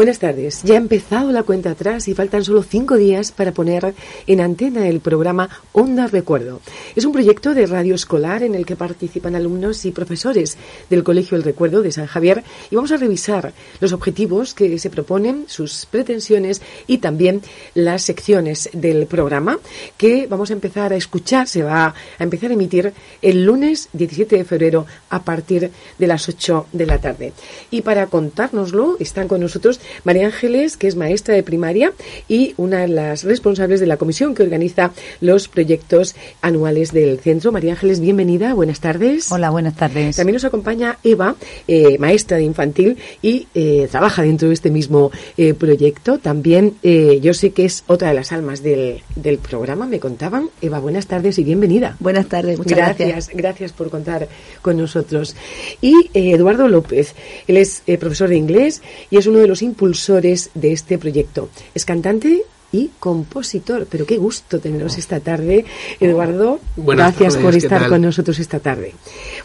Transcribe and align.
Buenas 0.00 0.18
tardes. 0.18 0.62
Ya 0.62 0.76
ha 0.76 0.78
empezado 0.78 1.30
la 1.30 1.42
cuenta 1.42 1.72
atrás 1.72 2.08
y 2.08 2.14
faltan 2.14 2.42
solo 2.42 2.62
cinco 2.62 2.96
días 2.96 3.32
para 3.32 3.52
poner 3.52 3.94
en 4.26 4.40
antena 4.40 4.88
el 4.88 5.00
programa 5.00 5.50
Onda 5.72 6.06
Recuerdo. 6.06 6.62
Es 6.96 7.04
un 7.04 7.12
proyecto 7.12 7.52
de 7.52 7.66
radio 7.66 7.94
escolar 7.94 8.42
en 8.42 8.54
el 8.54 8.64
que 8.64 8.76
participan 8.76 9.34
alumnos 9.34 9.84
y 9.84 9.90
profesores 9.90 10.56
del 10.88 11.04
Colegio 11.04 11.36
El 11.36 11.42
Recuerdo 11.42 11.82
de 11.82 11.92
San 11.92 12.06
Javier 12.06 12.42
y 12.70 12.76
vamos 12.76 12.92
a 12.92 12.96
revisar 12.96 13.52
los 13.80 13.92
objetivos 13.92 14.54
que 14.54 14.78
se 14.78 14.88
proponen, 14.88 15.44
sus 15.48 15.84
pretensiones 15.84 16.62
y 16.86 16.96
también 16.96 17.42
las 17.74 18.00
secciones 18.00 18.70
del 18.72 19.06
programa 19.06 19.58
que 19.98 20.26
vamos 20.26 20.48
a 20.48 20.54
empezar 20.54 20.94
a 20.94 20.96
escuchar, 20.96 21.46
se 21.46 21.62
va 21.62 21.94
a 22.18 22.24
empezar 22.24 22.50
a 22.50 22.54
emitir 22.54 22.94
el 23.20 23.44
lunes 23.44 23.90
17 23.92 24.34
de 24.38 24.44
febrero 24.46 24.86
a 25.10 25.22
partir 25.22 25.70
de 25.98 26.06
las 26.06 26.26
8 26.26 26.68
de 26.72 26.86
la 26.86 26.96
tarde. 26.96 27.34
Y 27.70 27.82
para 27.82 28.06
contárnoslo 28.06 28.96
están 28.98 29.28
con 29.28 29.42
nosotros 29.42 29.78
María 30.04 30.26
Ángeles, 30.26 30.76
que 30.76 30.86
es 30.86 30.96
maestra 30.96 31.34
de 31.34 31.42
primaria 31.42 31.92
y 32.28 32.54
una 32.56 32.80
de 32.80 32.88
las 32.88 33.24
responsables 33.24 33.80
de 33.80 33.86
la 33.86 33.96
comisión 33.96 34.34
que 34.34 34.42
organiza 34.42 34.92
los 35.20 35.48
proyectos 35.48 36.14
anuales 36.42 36.92
del 36.92 37.18
centro. 37.20 37.52
María 37.52 37.72
Ángeles, 37.72 38.00
bienvenida, 38.00 38.54
buenas 38.54 38.80
tardes. 38.80 39.30
Hola, 39.32 39.50
buenas 39.50 39.76
tardes. 39.76 40.16
También 40.16 40.34
nos 40.34 40.44
acompaña 40.44 40.98
Eva, 41.04 41.36
eh, 41.68 41.98
maestra 41.98 42.36
de 42.36 42.44
infantil 42.44 42.98
y 43.22 43.46
eh, 43.54 43.88
trabaja 43.90 44.22
dentro 44.22 44.48
de 44.48 44.54
este 44.54 44.70
mismo 44.70 45.10
eh, 45.36 45.54
proyecto. 45.54 46.18
También 46.18 46.74
yo 46.82 47.34
sé 47.34 47.50
que 47.50 47.64
es 47.64 47.84
otra 47.86 48.08
de 48.08 48.14
las 48.14 48.32
almas 48.32 48.62
del, 48.62 49.02
del 49.16 49.38
programa, 49.38 49.86
me 49.86 50.00
contaban. 50.00 50.50
Eva, 50.60 50.78
buenas 50.78 51.06
tardes 51.06 51.38
y 51.38 51.44
bienvenida. 51.44 51.96
Buenas 52.00 52.26
tardes, 52.26 52.58
muchas 52.58 52.78
gracias. 52.78 53.08
Gracias, 53.08 53.36
gracias 53.36 53.72
por 53.72 53.90
contar 53.90 54.28
con 54.62 54.76
nosotros. 54.76 55.36
Y 55.80 56.10
Eduardo 56.14 56.68
López, 56.68 57.14
él 57.46 57.56
es 57.56 57.82
profesor 57.98 58.28
de 58.28 58.36
inglés 58.36 58.82
y 59.10 59.16
es 59.16 59.26
uno 59.26 59.38
de 59.38 59.48
los 59.48 59.62
impulsores 59.80 60.50
de 60.52 60.72
este 60.72 60.98
proyecto. 60.98 61.48
Es 61.74 61.86
cantante 61.86 62.42
y 62.70 62.90
compositor. 63.00 63.86
Pero 63.90 64.04
qué 64.04 64.18
gusto 64.18 64.60
teneros 64.60 64.98
esta 64.98 65.20
tarde, 65.20 65.64
Eduardo. 65.98 66.60
Gracias 66.76 67.38
por 67.38 67.54
estar 67.56 67.88
con 67.88 68.02
nosotros 68.02 68.38
esta 68.38 68.60
tarde. 68.60 68.92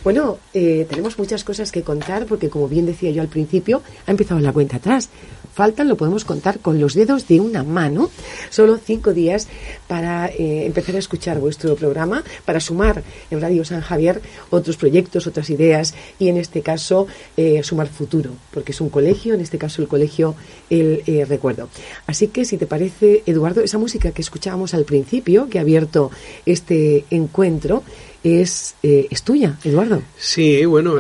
Bueno, 0.04 0.38
eh, 0.54 0.86
tenemos 0.90 1.18
muchas 1.18 1.46
cosas 1.46 1.72
que 1.72 1.84
contar 1.84 2.26
porque, 2.26 2.50
como 2.50 2.68
bien 2.68 2.86
decía 2.86 3.12
yo 3.12 3.22
al 3.22 3.30
principio, 3.30 3.82
ha 4.06 4.12
empezado 4.12 4.42
la 4.42 4.52
cuenta 4.52 4.78
atrás 4.78 5.10
faltan 5.56 5.88
lo 5.88 5.96
podemos 5.96 6.26
contar 6.26 6.60
con 6.60 6.82
los 6.82 6.94
dedos 6.94 7.30
de 7.30 7.40
una 7.40 7.64
mano. 7.64 8.12
Solo 8.50 8.78
cinco 8.78 9.14
días 9.14 9.48
para 9.88 10.28
eh, 10.28 10.66
empezar 10.66 10.96
a 10.96 11.00
escuchar 11.00 11.40
vuestro 11.40 11.76
programa, 11.76 12.24
para 12.46 12.60
sumar 12.60 13.04
en 13.30 13.42
Radio 13.42 13.64
San 13.66 13.82
Javier 13.82 14.22
otros 14.50 14.78
proyectos, 14.78 15.28
otras 15.28 15.50
ideas 15.50 15.94
y 16.20 16.30
en 16.30 16.38
este 16.38 16.62
caso 16.62 17.08
eh, 17.38 17.62
sumar 17.64 17.88
futuro, 17.88 18.32
porque 18.52 18.72
es 18.72 18.82
un 18.82 18.90
colegio, 18.90 19.34
en 19.34 19.42
este 19.42 19.58
caso 19.58 19.82
el 19.82 19.88
colegio 19.88 20.36
El 20.70 21.04
eh, 21.06 21.26
Recuerdo. 21.26 21.70
Así 22.08 22.28
que 22.28 22.46
si 22.46 22.58
te 22.58 22.66
parece, 22.66 23.24
Eduardo, 23.26 23.62
esa 23.62 23.78
música 23.78 24.12
que 24.12 24.22
escuchábamos 24.22 24.74
al 24.74 24.86
principio, 24.86 25.50
que 25.50 25.60
ha 25.60 25.62
abierto 25.62 26.12
este 26.46 27.06
encuentro, 27.10 27.84
es, 28.24 28.74
es 28.82 29.22
tuya, 29.22 29.60
Eduardo. 29.64 30.02
Sí, 30.18 30.66
bueno, 30.66 30.96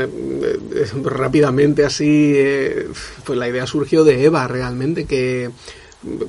rápidamente 1.04 1.84
así, 1.84 2.36
pues 3.26 3.40
la 3.40 3.50
idea 3.50 3.66
surgió 3.66 4.04
de 4.04 4.26
Eva 4.26 4.48
realmente, 4.48 5.06
que 5.06 5.50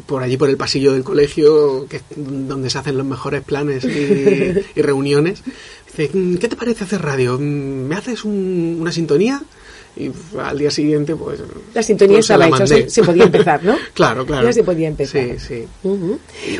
por 0.07 0.23
allí 0.23 0.37
por 0.37 0.49
el 0.49 0.57
pasillo 0.57 0.93
del 0.93 1.05
colegio, 1.05 1.87
que 1.89 1.97
es 1.97 2.03
donde 2.17 2.71
se 2.71 2.79
hacen 2.79 2.97
los 2.97 3.07
mejores 3.07 3.43
planes 3.43 3.85
y, 3.85 4.53
reuniones, 4.81 5.43
dice, 5.87 6.11
¿qué 6.41 6.49
te 6.49 6.57
parece 6.57 6.85
hacer 6.85 7.03
radio? 7.03 7.39
¿Me 7.39 7.95
haces 7.95 8.25
una 8.25 8.93
sintonía? 8.93 9.43
Y 9.97 10.13
al 10.39 10.59
día 10.59 10.71
siguiente 10.71 11.17
pues 11.17 11.41
la 11.75 11.83
sintonía 11.83 12.19
pues, 12.19 12.31
estaba 12.31 12.49
hecha 12.49 12.67
se, 12.67 13.03
podía 13.03 13.25
empezar 13.25 13.65
¿no? 13.65 13.77
claro 13.95 14.27
claro. 14.27 14.47
Ya 14.47 14.53
se 14.53 14.63
podía 14.63 14.89
empezar. 14.89 15.39
Sí 15.39 15.65
sí. 15.83 15.89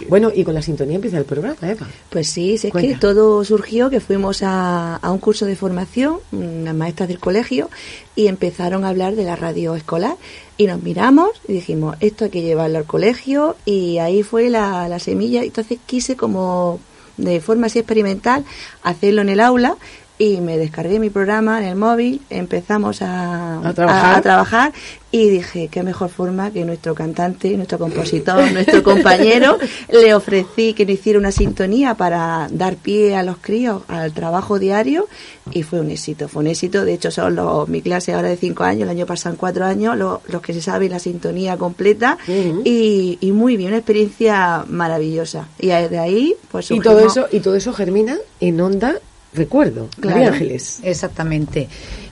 Bueno 0.09 0.33
y 0.35 0.43
con 0.45 0.55
la 0.55 0.63
sintonía 0.63 0.97
empieza 0.97 1.19
el 1.19 1.25
programa 1.25 1.57
Eva. 1.63 1.87
Pues 2.11 2.29
sí 2.29 2.55
es 2.55 2.73
que 2.73 2.97
todo 2.99 3.45
surgió 3.45 3.91
que 3.91 4.01
fuimos 4.01 4.43
a, 4.43 4.97
a 4.97 5.11
un 5.11 5.19
curso 5.19 5.47
de 5.47 5.57
formación 5.57 6.19
unas 6.33 6.75
maestras 6.75 7.09
del 7.09 7.19
colegio 7.19 7.69
y 8.15 8.29
empezaron 8.29 8.85
a 8.85 8.89
hablar 8.89 9.15
de 9.15 9.25
la 9.25 9.37
radio 9.37 9.77
escolar. 9.77 10.17
Y 10.57 10.67
nos 10.67 10.83
miramos 10.83 11.31
y 11.47 11.53
dijimos 11.53 11.97
esto 12.01 12.25
hay 12.25 12.31
que 12.31 12.43
llevarlo 12.43 12.79
al 12.79 12.87
colegio 12.87 13.57
y 13.67 13.99
ahí 13.99 14.23
fue 14.23 14.49
la, 14.49 14.89
la 14.89 14.99
semilla. 14.99 15.43
Entonces 15.43 15.79
quise 15.85 16.17
como 16.17 16.81
de 17.19 17.41
forma 17.41 17.67
así 17.67 17.79
experimental 17.79 18.45
hacerlo 18.83 19.23
en 19.23 19.29
el 19.29 19.41
aula 19.41 19.77
y 20.19 20.41
me 20.41 20.57
descargué 20.57 20.99
mi 20.99 21.11
programa 21.11 21.59
en 21.61 21.69
el 21.69 21.77
móvil, 21.77 22.23
empezamos 22.31 23.03
a, 23.03 23.61
trabajar? 23.75 24.73
y 25.13 25.29
dije, 25.31 25.69
qué 25.69 25.83
mejor 25.83 26.11
forma 26.11 26.51
que 26.51 26.65
nuestro 26.65 26.95
cantante, 26.95 27.57
nuestro 27.57 27.79
compositor, 27.79 28.51
nuestro 28.53 28.83
compañero, 28.83 29.59
le 29.91 30.15
ofrecí 30.15 30.75
que 30.75 30.85
nos 30.85 30.95
hiciera 30.95 31.19
una 31.19 31.33
sintonía 31.33 31.95
para 31.95 32.49
dar 32.51 32.77
pie 32.77 33.15
a 33.15 33.23
los 33.23 33.39
críos 33.39 33.83
al 33.89 34.13
trabajo 34.13 34.59
diario 34.59 35.07
y 35.53 35.63
fue 35.63 35.81
un 35.81 35.91
éxito, 35.91 36.29
fue 36.29 36.43
un 36.43 36.49
éxito, 36.49 36.85
de 36.85 36.95
hecho 36.95 37.11
son 37.11 37.37
los, 37.37 37.69
mi 37.69 37.83
clase 37.83 38.13
ahora 38.13 38.29
de 38.29 38.37
cinco 38.37 38.65
años, 38.65 38.83
el 38.83 38.91
año 38.91 39.07
pasan 39.07 39.37
cuatro 39.37 39.65
años, 39.65 39.97
los, 39.97 40.43
que 40.43 40.53
se 40.53 40.61
saben 40.61 40.91
la 40.91 40.99
sintonía 40.99 41.57
completa 41.57 42.19
y, 42.27 43.17
y, 43.21 43.33
muy 43.33 43.57
bien, 43.57 43.69
una 43.69 43.79
experiencia 43.79 44.65
maravillosa. 44.69 45.49
Y 45.59 45.69
de 45.69 45.99
ahí 45.99 46.35
pues 46.51 46.71
y 46.71 46.81
todo 46.81 47.01
eso 47.01 47.27
y 47.33 47.41
todo 47.41 47.55
eso 47.55 47.73
germina 47.73 48.17
en 48.41 48.61
onda 48.61 48.99
recuerdo, 49.35 49.89
María 50.03 50.29
Ángeles. 50.29 50.81
Exactamente. 50.83 51.69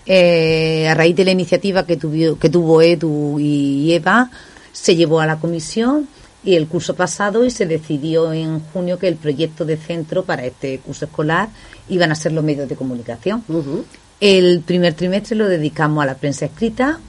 Eh, 0.06 0.86
a 0.88 0.94
raíz 0.94 1.16
de 1.16 1.24
la 1.24 1.30
iniciativa 1.30 1.86
que, 1.86 1.96
tuvo, 1.96 2.38
que 2.38 2.50
tuvo 2.50 2.82
Edu 2.82 3.38
y 3.40 3.92
Eva, 3.92 4.30
se 4.72 4.96
llevó 4.96 5.20
a 5.20 5.26
la 5.26 5.38
comisión 5.38 6.08
y 6.44 6.56
el 6.56 6.66
curso 6.68 6.94
pasado 6.94 7.44
y 7.44 7.50
se 7.50 7.66
decidió 7.66 8.32
en 8.32 8.60
junio 8.60 8.98
que 8.98 9.08
el 9.08 9.16
proyecto 9.16 9.64
de 9.64 9.76
centro 9.76 10.24
para 10.24 10.44
este 10.44 10.78
curso 10.78 11.06
escolar 11.06 11.48
iban 11.88 12.12
a 12.12 12.14
ser 12.14 12.32
los 12.32 12.44
medios 12.44 12.68
de 12.68 12.76
comunicación. 12.76 13.42
El 14.20 14.60
primer 14.60 14.94
trimestre 14.94 15.36
lo 15.36 15.48
dedicamos 15.48 16.02
a 16.02 16.06
la 16.06 16.14
prensa 16.16 16.46
escrita 16.46 17.00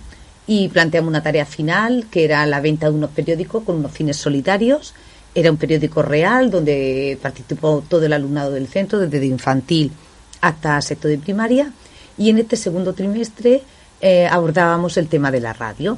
y 0.47 0.69
planteamos 0.69 1.09
una 1.09 1.23
tarea 1.23 1.45
final 1.45 2.05
que 2.09 2.23
era 2.23 2.45
la 2.45 2.61
venta 2.61 2.89
de 2.89 2.95
unos 2.95 3.11
periódicos 3.11 3.63
con 3.63 3.77
unos 3.77 3.91
fines 3.91 4.17
solitarios. 4.17 4.93
Era 5.35 5.51
un 5.51 5.57
periódico 5.57 6.01
real 6.01 6.49
donde 6.49 7.19
participó 7.21 7.83
todo 7.87 8.05
el 8.05 8.13
alumnado 8.13 8.51
del 8.51 8.69
centro, 8.69 8.99
desde 8.99 9.25
infantil 9.25 9.91
hasta 10.39 10.81
sexto 10.81 11.09
de 11.09 11.17
primaria. 11.17 11.73
Y 12.17 12.29
en 12.29 12.37
este 12.37 12.55
segundo 12.55 12.93
trimestre 12.93 13.61
eh, 13.99 14.27
abordábamos 14.27 14.95
el 14.95 15.09
tema 15.09 15.31
de 15.31 15.41
la 15.41 15.51
radio. 15.51 15.97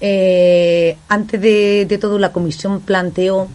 Eh, 0.00 0.98
antes 1.08 1.40
de, 1.40 1.98
todo 1.98 2.18
la 2.18 2.30
comisión 2.30 2.80
planteó 2.82 3.48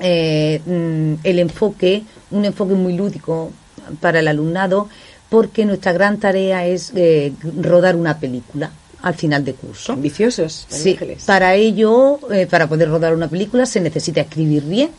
eh, 0.00 0.60
mm, 0.64 1.14
el 1.22 1.38
enfoque, 1.38 2.02
un 2.30 2.46
enfoque 2.46 2.72
muy 2.72 2.96
lúdico 2.96 3.52
para 4.00 4.20
el 4.20 4.28
alumnado 4.28 4.88
porque 5.28 5.66
nuestra 5.66 5.92
gran 5.92 6.18
tarea 6.18 6.64
es 6.64 6.92
rodar 7.60 7.96
una 7.96 8.18
película 8.18 8.70
al 9.04 9.14
final 9.14 9.44
de 9.44 9.52
curso. 9.52 9.92
Ambiciosos. 9.92 10.66
Sí, 10.68 10.98
para 11.26 11.54
ello, 11.54 12.18
para 12.48 12.66
poder 12.66 12.88
rodar 12.88 13.14
una 13.14 13.28
película 13.28 13.66
se 13.66 13.80
necesita 13.80 14.22
escribir 14.22 14.64
bien, 14.64 14.90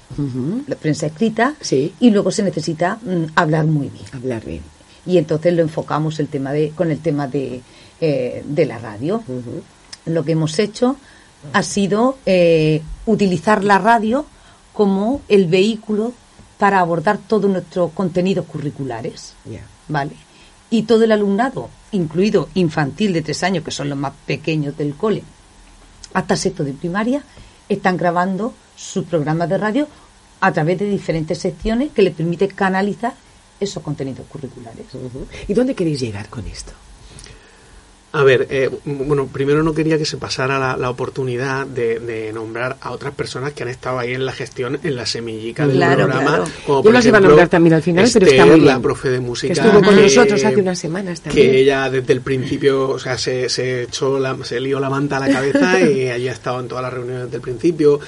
la 0.67 0.75
prensa 0.75 1.07
escrita, 1.07 1.55
sí. 1.59 1.91
y 1.99 2.11
luego 2.11 2.29
se 2.29 2.43
necesita 2.43 2.99
mm, 3.01 3.31
hablar 3.35 3.66
muy 3.66 3.89
bien. 3.89 4.05
Hablar 4.13 4.45
bien. 4.45 4.61
Y 5.07 5.17
entonces 5.17 5.53
lo 5.53 5.63
enfocamos 5.63 6.19
el 6.19 6.27
tema 6.27 6.53
de, 6.53 6.69
con 6.69 6.91
el 6.91 6.99
tema 6.99 7.27
de, 7.27 7.61
eh, 7.99 8.43
de 8.45 8.66
la 8.67 8.77
radio. 8.77 9.23
Lo 10.05 10.23
que 10.23 10.33
hemos 10.33 10.59
hecho 10.59 10.97
ha 11.51 11.63
sido 11.63 12.19
eh, 12.28 12.84
utilizar 13.07 13.63
la 13.63 13.79
radio 13.79 14.25
como 14.72 15.22
el 15.29 15.47
vehículo 15.47 16.13
para 16.59 16.79
abordar 16.79 17.17
todos 17.17 17.49
nuestros 17.49 17.91
contenidos 17.93 18.46
curriculares. 18.46 19.34
¿Vale? 19.87 20.11
Y 20.75 20.83
todo 20.83 21.05
el 21.05 21.13
alumnado 21.13 21.69
incluido 21.93 22.49
infantil 22.53 23.13
de 23.13 23.22
tres 23.22 23.43
años, 23.43 23.63
que 23.63 23.72
son 23.72 23.87
los 23.87 23.97
más 23.97 24.11
pequeños 24.25 24.75
del 24.75 24.93
cole, 24.93 25.23
hasta 26.13 26.35
sexto 26.35 26.66
de 26.66 26.73
primaria, 26.73 27.23
están 27.69 27.95
grabando 27.95 28.53
sus 28.75 29.05
programas 29.05 29.47
de 29.47 29.57
radio 29.57 29.87
a 30.41 30.51
través 30.51 30.77
de 30.77 30.89
diferentes 30.89 31.37
secciones 31.37 31.93
que 31.93 32.01
les 32.01 32.13
permite 32.13 32.49
canalizar 32.49 33.13
esos 33.57 33.81
contenidos 33.81 34.27
curriculares. 34.27 34.85
¿Y 35.47 35.53
dónde 35.53 35.75
queréis 35.75 36.01
llegar 36.01 36.27
con 36.27 36.45
esto? 36.45 36.73
A 38.16 38.23
ver, 38.23 38.47
eh, 38.50 38.70
bueno, 38.85 39.28
primero 39.28 39.62
no 39.62 39.73
quería 39.73 39.97
que 39.97 40.06
se 40.06 40.17
pasara 40.17 40.78
la, 40.78 40.90
oportunidad 40.90 41.67
de, 41.67 42.32
nombrar 42.34 42.78
a 42.79 42.91
otras 42.91 43.14
personas 43.14 43.53
que 43.53 43.64
han 43.64 43.70
estado 43.70 44.00
ahí 44.00 44.14
en 44.14 44.26
la 44.26 44.32
gestión, 44.32 44.79
en 44.84 44.96
la 44.96 45.06
semillica 45.06 45.67
del 45.67 45.78
programa. 45.78 46.22
Claro. 46.22 46.46
Como 46.66 46.84
Yo 46.84 46.91
las 46.91 47.06
iba 47.06 47.17
a 47.17 47.22
nombrar 47.22 47.50
también 47.50 47.73
al 47.73 47.82
final, 47.82 48.09
pero 48.14 48.26
está 48.26 48.46
muy 48.46 48.62
la 48.62 48.79
profe 48.79 49.09
de 49.09 49.20
música. 49.20 49.53
Que 49.53 49.59
estuvo 49.59 49.82
con 49.84 49.96
nosotros 49.96 50.44
hace 50.44 50.62
unas 50.62 50.79
semanas 50.79 51.22
también. 51.22 51.52
Que 51.52 51.59
ella 51.59 51.90
desde 51.90 52.14
el 52.14 52.22
principio, 52.22 52.90
o 52.90 53.00
sea, 53.00 53.17
se, 53.17 53.50
se 53.50 53.84
echó 53.84 54.17
la, 54.17 54.38
se 54.44 54.59
lió 54.62 54.79
la 54.79 54.90
manta 54.90 55.17
a 55.17 55.28
la 55.28 55.29
cabeza 55.29 55.82
y 55.82 56.09
allí 56.09 56.29
ha 56.29 56.34
estado 56.34 56.62
en 56.62 56.67
todas 56.67 56.84
las 56.84 56.94
reuniones 56.94 57.26
desde 57.26 57.35
el 57.35 57.41
principio. 57.41 58.00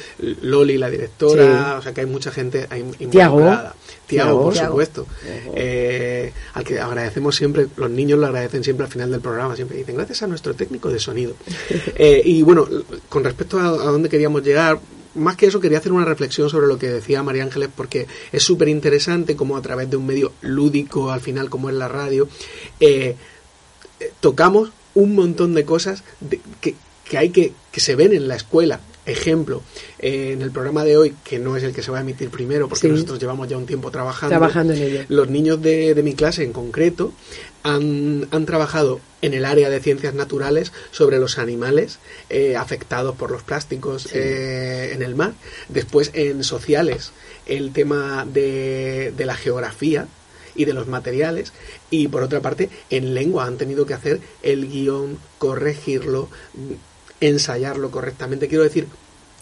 Loli, 0.42 0.78
la 0.78 0.90
directora, 0.90 1.76
o 1.80 1.82
sea 1.82 1.94
que 1.94 2.02
hay 2.02 2.08
mucha 2.08 2.32
gente 2.32 2.68
involucrada. 3.00 3.76
Tiago, 4.08 4.44
por 4.44 4.56
supuesto. 4.56 5.06
Eh, 5.54 6.32
al 6.54 6.64
que 6.64 6.80
agradecemos 6.80 7.36
siempre, 7.36 7.68
los 7.76 7.90
niños 7.90 8.18
lo 8.18 8.28
agradecen 8.28 8.64
siempre 8.64 8.86
al 8.86 8.92
final 8.92 9.12
del 9.12 9.20
programa, 9.20 9.56
siempre 9.56 9.78
dicen, 9.78 9.97
gracias 9.98 10.24
a 10.24 10.28
nuestro 10.28 10.54
técnico 10.54 10.90
de 10.90 11.00
sonido. 11.00 11.36
Eh, 12.00 12.22
y 12.24 12.44
bueno, 12.44 12.68
con 13.10 13.24
respecto 13.24 13.60
a, 13.60 13.70
dónde 13.70 14.08
queríamos 14.08 14.44
llegar, 14.44 14.80
más 15.16 15.36
que 15.36 15.48
eso 15.48 15.60
quería 15.60 15.80
hacer 15.80 15.92
una 15.92 16.06
reflexión 16.06 16.50
sobre 16.50 16.68
lo 16.68 16.78
que 16.78 16.88
decía 16.88 17.24
María 17.24 17.44
Ángeles 17.44 17.70
porque 17.76 18.06
es 18.32 18.44
súper 18.44 18.68
interesante 18.68 19.36
como 19.36 19.58
a 19.58 19.62
través 19.62 19.90
de 19.90 19.98
un 19.98 20.06
medio 20.06 20.32
lúdico 20.42 21.12
al 21.12 21.22
final 21.22 21.50
como 21.50 21.70
es 21.70 21.76
la 21.76 21.88
radio 21.88 22.30
eh, 22.80 23.16
tocamos 24.20 24.72
un 24.94 25.16
montón 25.16 25.56
de 25.56 25.66
cosas 25.66 26.04
que, 26.62 26.76
que 27.04 27.18
hay 27.18 27.32
que 27.32 27.54
que 27.72 27.80
se 27.80 27.96
ven 27.96 28.14
en 28.14 28.28
la 28.28 28.36
escuela 28.36 28.80
ejemplo 29.08 29.64
eh, 30.00 30.32
en 30.34 30.42
el 30.44 30.52
programa 30.52 30.84
de 30.84 30.98
hoy 30.98 31.16
que 31.24 31.40
no 31.40 31.56
es 31.58 31.64
el 31.64 31.74
que 31.74 31.82
se 31.82 31.90
va 31.92 31.98
a 31.98 32.02
emitir 32.02 32.30
primero 32.30 32.68
porque 32.70 32.88
Sí. 32.88 32.94
nosotros 32.94 33.18
llevamos 33.20 33.48
ya 33.48 33.58
un 33.58 33.66
tiempo 33.66 33.90
trabajando 33.90 34.30
Trabajando 34.36 34.74
en 34.74 34.82
ello. 34.84 35.06
los 35.10 35.30
niños 35.30 35.62
de, 35.62 35.94
de 35.96 36.04
mi 36.04 36.14
clase 36.14 36.44
en 36.44 36.54
concreto 36.54 37.14
han, 37.64 38.28
han 38.32 38.46
trabajado 38.46 39.00
en 39.22 39.34
el 39.34 39.46
área 39.46 39.70
de 39.70 39.80
ciencias 39.80 40.14
naturales 40.14 40.72
sobre 40.92 41.18
los 41.20 41.38
animales 41.40 42.00
eh, 42.30 42.56
afectados 42.56 43.16
por 43.16 43.32
los 43.32 43.42
plásticos 43.44 44.08
eh, 44.14 44.92
en 44.94 45.02
el 45.02 45.16
mar. 45.16 45.34
Después 45.68 46.12
en 46.14 46.44
sociales 46.44 47.12
el 47.48 47.72
tema 47.74 48.26
de, 48.32 49.12
de 49.18 49.26
la 49.26 49.36
geografía 49.36 50.08
y 50.56 50.66
de 50.66 50.74
los 50.74 50.88
materiales. 50.88 51.52
Y 51.90 52.08
por 52.10 52.24
otra 52.24 52.42
parte 52.42 52.70
en 52.90 53.14
lengua 53.14 53.46
han 53.46 53.58
tenido 53.58 53.86
que 53.86 53.94
hacer 53.96 54.20
el 54.44 54.68
guion, 54.70 55.18
corregirlo, 55.38 56.30
ensayarlo 57.22 57.90
correctamente. 57.92 58.48
Quiero 58.48 58.64
decir, 58.64 58.88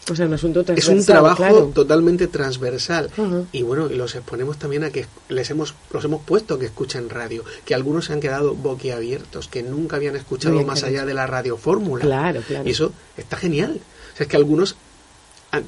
O 0.10 0.16
sea, 0.16 0.28
un 0.28 0.34
asunto 0.34 0.64
es 0.76 0.88
un 0.88 1.04
trabajo 1.04 1.38
claro. 1.38 1.72
totalmente 1.74 2.28
transversal 2.28 3.10
Ujú. 3.18 3.48
y 3.52 3.64
bueno 3.64 3.88
los 3.90 4.14
exponemos 4.14 4.58
también 4.60 4.84
a 4.84 4.92
que 4.92 5.08
les 5.30 5.50
hemos 5.50 5.74
los 5.92 6.04
hemos 6.06 6.22
puesto 6.24 6.54
a 6.54 6.60
que 6.60 6.66
escuchen 6.68 7.10
radio 7.10 7.44
que 7.66 7.74
algunos 7.74 8.06
se 8.06 8.14
han 8.14 8.20
quedado 8.20 8.54
boquiabiertos 8.54 9.48
que 9.48 9.64
nunca 9.64 9.96
habían 9.96 10.16
escuchado 10.16 10.54
bien, 10.54 10.68
más 10.68 10.82
claro. 10.82 10.94
allá 10.96 11.06
de 11.08 11.14
la 11.16 11.26
radio 11.26 11.58
fórmula 11.58 12.04
Claro, 12.06 12.42
claro. 12.48 12.68
y 12.68 12.72
eso 12.72 12.92
está 13.18 13.36
genial 13.38 13.80
o 14.14 14.18
sea 14.18 14.26
es 14.26 14.28
que 14.28 14.38
algunos 14.38 14.76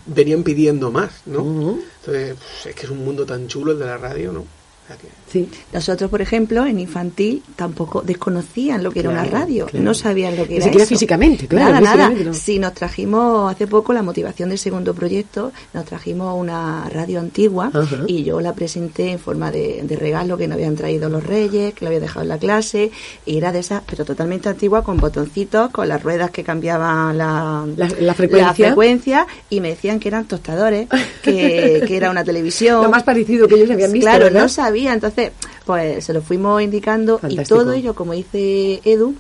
venían 0.06 0.44
pidiendo 0.44 0.92
más 0.92 1.10
no 1.25 1.80
entonces 2.00 2.38
es 2.65 2.75
que 2.75 2.86
es 2.86 2.92
un 2.92 3.03
mundo 3.03 3.25
tan 3.25 3.48
chulo 3.48 3.71
el 3.71 3.80
de 3.80 3.86
la 3.86 3.98
radio 3.98 4.31
no 4.33 4.42
O 4.42 4.88
sea 4.88 4.98
que- 4.98 5.07
Sí. 5.31 5.50
Nosotros, 5.74 6.09
por 6.09 6.21
ejemplo, 6.21 6.65
en 6.65 6.79
infantil 6.79 7.44
tampoco 7.56 8.01
desconocían 8.01 8.83
lo 8.83 8.91
que 8.91 9.01
era 9.01 9.09
una 9.09 9.25
radio, 9.25 9.65
claro. 9.65 9.83
no 9.83 9.94
sabían 9.94 10.35
lo 10.38 10.44
que 10.44 10.51
Ni 10.51 10.56
era 10.57 10.63
siquiera 10.65 10.83
eso. 10.83 10.89
físicamente, 10.89 11.47
claro, 11.47 11.74
Nada, 11.81 11.95
nada. 11.97 12.09
no. 12.25 12.33
Si 12.33 12.59
nos 12.59 12.74
trajimos 12.74 13.51
hace 13.51 13.68
poco 13.68 13.91
la 13.94 14.03
motivación 14.03 14.50
del 14.50 14.57
segundo 14.57 14.94
proyecto, 14.94 15.51
nos 15.74 15.85
trajimos 15.85 16.35
una 16.39 16.88
radio 16.89 17.19
antigua 17.19 17.71
y 18.07 18.24
yo 18.24 18.39
la 18.41 18.53
presenté 18.53 19.12
en 19.12 19.19
forma 19.19 19.51
de, 19.51 19.81
de 19.83 19.95
regalo 19.95 20.38
que 20.38 20.47
nos 20.47 20.56
habían 20.56 20.75
traído 20.75 21.09
los 21.09 21.24
reyes, 21.24 21.74
que 21.74 21.83
la 21.85 21.89
había 21.89 22.00
dejado 22.00 22.21
en 22.24 22.29
la 22.29 22.38
clase, 22.38 22.91
y 23.25 23.38
era 23.38 23.51
de 23.51 23.59
esas, 23.59 23.83
pero 23.89 24.06
totalmente 24.06 24.50
antigua, 24.50 24.83
con 24.83 24.97
botoncitos, 24.97 25.71
con 25.71 25.88
las 25.89 26.01
ruedas 26.03 26.31
que 26.31 26.44
cambiaban 26.44 27.18
la, 27.18 27.65
La- 27.75 27.89
la 28.00 28.13
frecuencia. 28.13 28.53
frecuencia, 28.68 29.27
y 29.50 29.59
me 29.62 29.69
decían 29.69 30.00
que 30.00 30.07
eran 30.07 30.25
tostadores, 30.25 30.88
que, 31.21 31.83
que 31.88 31.97
era 31.97 32.09
una 32.09 32.24
televisión. 32.24 32.81
Lo 32.83 32.89
más 32.89 33.03
parecido 33.03 33.47
que 33.47 33.56
ellos 33.56 33.71
habían 33.71 33.91
visto, 33.91 34.07
Claro, 34.07 34.25
¿verdad? 34.25 34.41
no 34.41 34.50
sabía, 34.50 34.94
entonces, 34.94 35.26
pues 35.68 36.06
se 36.06 36.14
lo 36.14 36.22
fuimos 36.22 36.62
indicando 36.62 37.19
Fantástico. 37.19 37.56
y 37.56 37.60
todo 37.60 37.74
ello, 37.74 37.94
como 37.94 38.14
dice 38.14 38.81
Edu, 38.86 39.14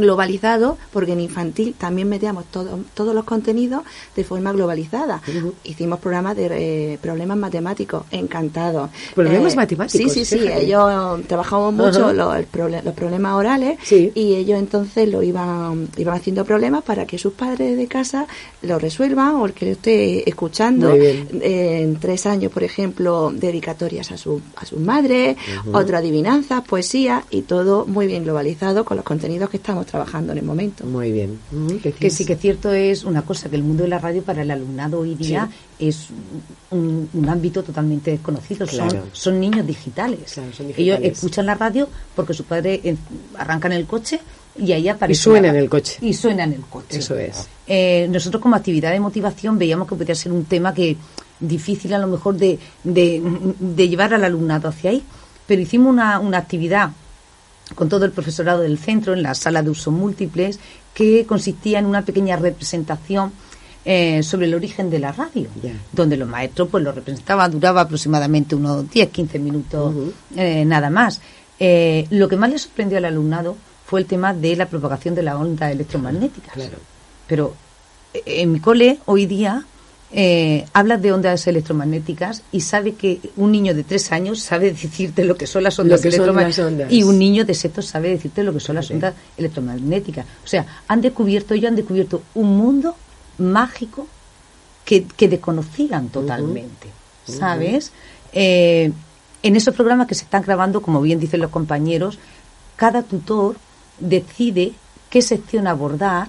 globalizado, 0.00 0.76
porque 0.92 1.12
en 1.12 1.20
infantil 1.20 1.74
también 1.78 2.08
metíamos 2.08 2.44
todo- 2.46 2.80
todos 2.94 3.14
los 3.14 3.24
contenidos 3.24 3.82
de 4.14 4.24
forma 4.24 4.52
globalizada. 4.52 5.20
Hicimos 5.64 5.98
programas 6.00 6.36
de 6.36 6.48
eh, 6.94 6.98
problemas 7.00 7.36
matemáticos, 7.38 8.04
encantados. 8.10 8.90
Problemas 9.14 9.56
matemáticos, 9.56 9.92
Sí, 10.12 10.24
sí, 10.24 10.24
sí. 10.24 10.46
Ellos 10.48 11.22
trabajamos 11.26 11.72
mucho 11.74 12.12
los, 12.12 12.34
proble- 12.52 12.82
los 12.82 12.94
problemas 12.94 13.34
orales 13.34 13.78
Sí. 13.82 14.10
y 14.14 14.34
ellos 14.34 14.58
entonces 14.58 15.08
lo 15.08 15.22
iban, 15.22 15.88
iban 15.96 16.14
haciendo 16.16 16.44
problemas 16.44 16.82
para 16.82 17.06
que 17.06 17.18
sus 17.18 17.32
padres 17.32 17.76
de 17.76 17.86
casa 17.86 18.26
lo 18.62 18.78
resuelvan 18.78 19.36
o 19.36 19.46
el 19.46 19.52
que 19.52 19.66
lo 19.66 19.72
esté 19.72 20.28
escuchando. 20.28 20.92
Bien. 20.94 21.28
En 21.42 21.96
tres 21.96 22.26
años, 22.26 22.52
por 22.52 22.62
ejemplo, 22.62 23.32
dedicatorias 23.34 24.10
a, 24.12 24.16
su, 24.16 24.40
a 24.56 24.64
sus 24.66 24.78
madres, 24.80 25.36
otra 25.72 25.98
adivinanzas, 25.98 26.62
poesía 26.64 27.24
y 27.30 27.42
todo 27.42 27.86
muy 27.86 28.06
bien 28.06 28.24
globalizado 28.24 28.84
con 28.84 28.96
los 28.96 29.04
contenidos 29.04 29.50
que 29.50 29.56
estamos 29.58 29.83
trabajando 29.86 30.32
en 30.32 30.38
el 30.38 30.44
momento. 30.44 30.84
Muy 30.84 31.12
bien. 31.12 31.38
Ujú, 31.52 31.78
¿qué 31.82 31.92
Que 31.92 32.10
sí 32.10 32.24
que 32.24 32.36
cierto 32.36 32.72
es 32.72 33.04
una 33.04 33.22
cosa, 33.22 33.48
que 33.48 33.56
el 33.56 33.62
mundo 33.62 33.82
de 33.82 33.88
la 33.88 33.98
radio 33.98 34.22
para 34.22 34.42
el 34.42 34.50
alumnado 34.50 35.00
hoy 35.00 35.14
día 35.14 35.48
es 35.78 36.08
un, 36.70 37.08
un 37.12 37.28
ámbito 37.28 37.62
totalmente 37.62 38.10
desconocido. 38.12 38.66
Claro. 38.66 38.90
Son, 38.90 39.02
son 39.12 39.40
niños 39.40 39.66
digitales. 39.66 40.32
Claro, 40.34 40.52
son 40.52 40.66
Ellos 40.66 40.76
digitales. 40.78 41.12
escuchan 41.12 41.46
la 41.46 41.54
radio 41.54 41.88
porque 42.14 42.34
su 42.34 42.44
padre 42.44 42.80
eh, 42.84 42.96
arranca 43.38 43.68
en 43.68 43.74
el 43.74 43.86
coche 43.86 44.20
y 44.58 44.72
ahí 44.72 44.88
aparece. 44.88 45.18
Y 45.20 45.22
suena 45.22 45.48
en 45.48 45.56
el 45.56 45.68
coche. 45.68 45.98
Y 46.00 46.12
suena 46.14 46.44
en 46.44 46.52
el 46.54 46.60
coche. 46.62 46.98
Eso 46.98 47.16
es. 47.16 47.48
Eh, 47.66 48.06
nosotros 48.10 48.40
como 48.42 48.56
actividad 48.56 48.92
de 48.92 49.00
motivación 49.00 49.58
veíamos 49.58 49.88
que 49.88 49.94
podía 49.96 50.14
ser 50.14 50.32
un 50.32 50.44
tema 50.44 50.72
que 50.74 50.96
difícil 51.40 51.92
a 51.94 51.98
lo 51.98 52.06
mejor 52.06 52.36
de, 52.36 52.58
de, 52.84 53.20
de 53.58 53.88
llevar 53.88 54.14
al 54.14 54.24
alumnado 54.24 54.68
hacia 54.68 54.90
ahí, 54.90 55.02
pero 55.46 55.60
hicimos 55.60 55.92
una, 55.92 56.20
una 56.20 56.38
actividad 56.38 56.90
con 57.74 57.88
todo 57.88 58.04
el 58.04 58.12
profesorado 58.12 58.60
del 58.60 58.78
centro 58.78 59.12
en 59.14 59.22
la 59.22 59.34
sala 59.34 59.62
de 59.62 59.70
uso 59.70 59.90
múltiples 59.90 60.58
que 60.92 61.24
consistía 61.26 61.78
en 61.78 61.86
una 61.86 62.02
pequeña 62.02 62.36
representación 62.36 63.32
eh, 63.84 64.22
sobre 64.22 64.46
el 64.46 64.54
origen 64.54 64.88
de 64.90 64.98
la 64.98 65.12
radio, 65.12 65.48
donde 65.92 66.16
los 66.16 66.28
maestros 66.28 66.68
pues 66.70 66.82
lo 66.82 66.92
representaban, 66.92 67.50
duraba 67.50 67.82
aproximadamente 67.82 68.54
unos 68.54 68.84
10-15 68.86 69.38
minutos 69.40 69.94
Ujú. 69.94 70.12
eh, 70.36 70.64
nada 70.64 70.88
más. 70.88 71.20
Eh, 71.60 72.06
lo 72.10 72.28
que 72.28 72.36
más 72.36 72.50
le 72.50 72.58
sorprendió 72.58 72.98
al 72.98 73.04
alumnado 73.04 73.56
fue 73.86 74.00
el 74.00 74.06
tema 74.06 74.32
de 74.32 74.56
la 74.56 74.66
propagación 74.66 75.14
de 75.14 75.22
las 75.22 75.34
ondas 75.34 75.70
electromagnéticas. 75.70 76.54
Claro. 76.54 76.78
Pero 77.26 77.54
eh, 78.14 78.22
en 78.26 78.52
mi 78.52 78.60
cole 78.60 78.98
hoy 79.04 79.26
día 79.26 79.64
eh, 80.16 80.64
hablas 80.72 81.02
de 81.02 81.10
ondas 81.10 81.44
electromagnéticas 81.48 82.44
y 82.52 82.60
sabe 82.60 82.94
que 82.94 83.18
un 83.36 83.50
niño 83.50 83.74
de 83.74 83.82
tres 83.82 84.12
años 84.12 84.38
sabe 84.38 84.70
decirte 84.70 85.24
lo 85.24 85.36
que 85.36 85.48
son 85.48 85.64
las 85.64 85.76
ondas 85.80 86.04
electromagnéticas 86.04 86.66
ondas. 86.66 86.92
y 86.92 87.02
un 87.02 87.18
niño 87.18 87.44
de 87.44 87.52
sexto 87.52 87.82
sabe 87.82 88.10
decirte 88.10 88.44
lo 88.44 88.52
que 88.52 88.60
son 88.60 88.76
las 88.76 88.88
ondas 88.92 89.12
electromagnéticas. 89.36 90.24
O 90.44 90.46
sea, 90.46 90.66
han 90.86 91.00
descubierto, 91.00 91.54
ellos 91.54 91.68
han 91.68 91.74
descubierto 91.74 92.22
un 92.36 92.56
mundo 92.56 92.94
mágico 93.38 94.06
que, 94.84 95.04
que 95.04 95.28
desconocían 95.28 96.08
totalmente, 96.10 96.90
¿sabes? 97.26 97.90
Eh, 98.32 98.92
en 99.42 99.56
esos 99.56 99.74
programas 99.74 100.06
que 100.06 100.14
se 100.14 100.24
están 100.24 100.42
grabando, 100.42 100.80
como 100.80 101.02
bien 101.02 101.18
dicen 101.18 101.40
los 101.40 101.50
compañeros, 101.50 102.20
cada 102.76 103.02
tutor 103.02 103.56
decide 103.98 104.74
qué 105.10 105.22
sección 105.22 105.66
abordar 105.66 106.28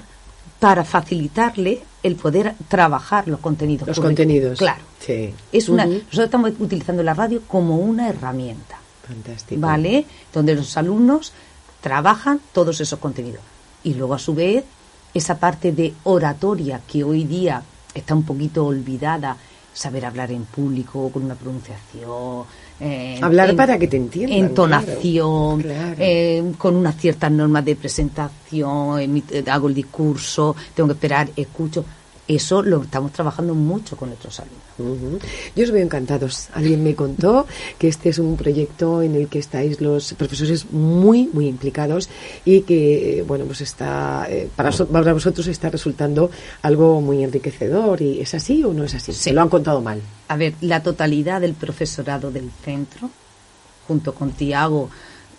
para 0.66 0.84
facilitarle 0.84 1.80
el 2.02 2.16
poder 2.16 2.56
trabajar 2.68 3.28
los 3.28 3.40
contenidos. 3.40 3.88
Los 3.88 4.00
contenidos. 4.00 4.58
Claro. 4.58 4.82
Sí. 5.00 5.32
Es 5.52 5.70
una. 5.70 5.86
Nosotros 5.86 6.26
estamos 6.26 6.54
utilizando 6.58 7.04
la 7.04 7.14
radio 7.14 7.44
como 7.48 7.78
una 7.78 8.10
herramienta. 8.10 8.80
Fantástico. 9.08 9.62
¿vale? 9.62 10.08
Donde 10.34 10.56
los 10.56 10.76
alumnos 10.76 11.34
trabajan 11.82 12.42
todos 12.52 12.82
esos 12.82 12.98
contenidos. 12.98 13.42
Y 13.84 13.94
luego, 13.94 14.16
a 14.16 14.18
su 14.18 14.34
vez, 14.34 14.64
esa 15.14 15.38
parte 15.38 15.72
de 15.72 15.94
oratoria 16.04 16.82
que 16.92 17.04
hoy 17.04 17.26
día 17.26 17.62
está 17.94 18.16
un 18.16 18.24
poquito 18.24 18.66
olvidada, 18.66 19.38
saber 19.72 20.04
hablar 20.04 20.32
en 20.32 20.46
público 20.46 21.12
con 21.12 21.26
una 21.26 21.36
pronunciación. 21.36 22.46
Eh, 22.80 23.20
Hablar 23.22 23.50
en- 23.52 23.56
para 23.56 23.78
que 23.80 23.88
te 23.88 23.98
entiendan, 23.98 24.38
Entonación, 24.40 25.62
claro, 25.62 25.80
claro. 25.96 25.96
eh, 26.00 26.44
con 26.58 26.76
unas 26.76 26.96
ciertas 26.98 27.32
normas 27.32 27.64
de 27.66 27.76
presentación, 27.76 29.24
hago 29.50 29.68
el 29.68 29.74
discurso, 29.74 30.56
tengo 30.74 30.88
que 30.90 30.94
esperar, 30.94 31.30
escucho. 31.36 31.86
Eso 32.28 32.64
lo 32.64 32.82
estamos 32.82 33.12
trabajando 33.12 33.54
mucho 33.54 33.96
con 33.96 34.10
nuestros 34.10 34.40
alumnos. 34.40 35.22
Yo 35.56 35.64
os 35.64 35.70
veo 35.72 35.84
encantados. 35.84 36.48
Alguien 36.54 36.84
me 36.84 36.96
contó 36.96 37.46
que 37.78 37.88
este 37.88 38.10
es 38.10 38.18
un 38.18 38.36
proyecto 38.36 39.04
en 39.04 39.14
el 39.16 39.28
que 39.28 39.38
estáis 39.38 39.80
los 39.80 40.14
profesores 40.16 40.72
muy, 40.72 41.30
muy 41.32 41.48
implicados 41.48 42.10
y 42.44 42.62
que, 42.62 43.24
bueno, 43.28 43.46
pues 43.46 43.62
está, 43.62 44.26
eh, 44.28 44.50
para, 44.56 44.72
so- 44.72 44.88
para 44.88 45.14
vosotros 45.14 45.46
está 45.48 45.70
resultando 45.70 46.32
algo 46.64 47.00
muy 47.00 47.24
enriquecedor. 47.24 48.02
¿Y 48.02 48.20
es 48.22 48.34
así 48.34 48.64
o 48.64 48.74
no 48.74 48.84
es 48.86 48.96
así? 48.96 49.14
Se 49.14 49.32
lo 49.32 49.42
han 49.42 49.50
contado 49.50 49.82
mal. 49.82 50.02
A 50.28 50.36
ver, 50.36 50.56
la 50.62 50.82
totalidad 50.82 51.42
del 51.42 51.54
profesorado 51.54 52.32
del 52.32 52.50
centro, 52.64 53.12
junto 53.88 54.16
con 54.16 54.32
Tiago, 54.32 54.90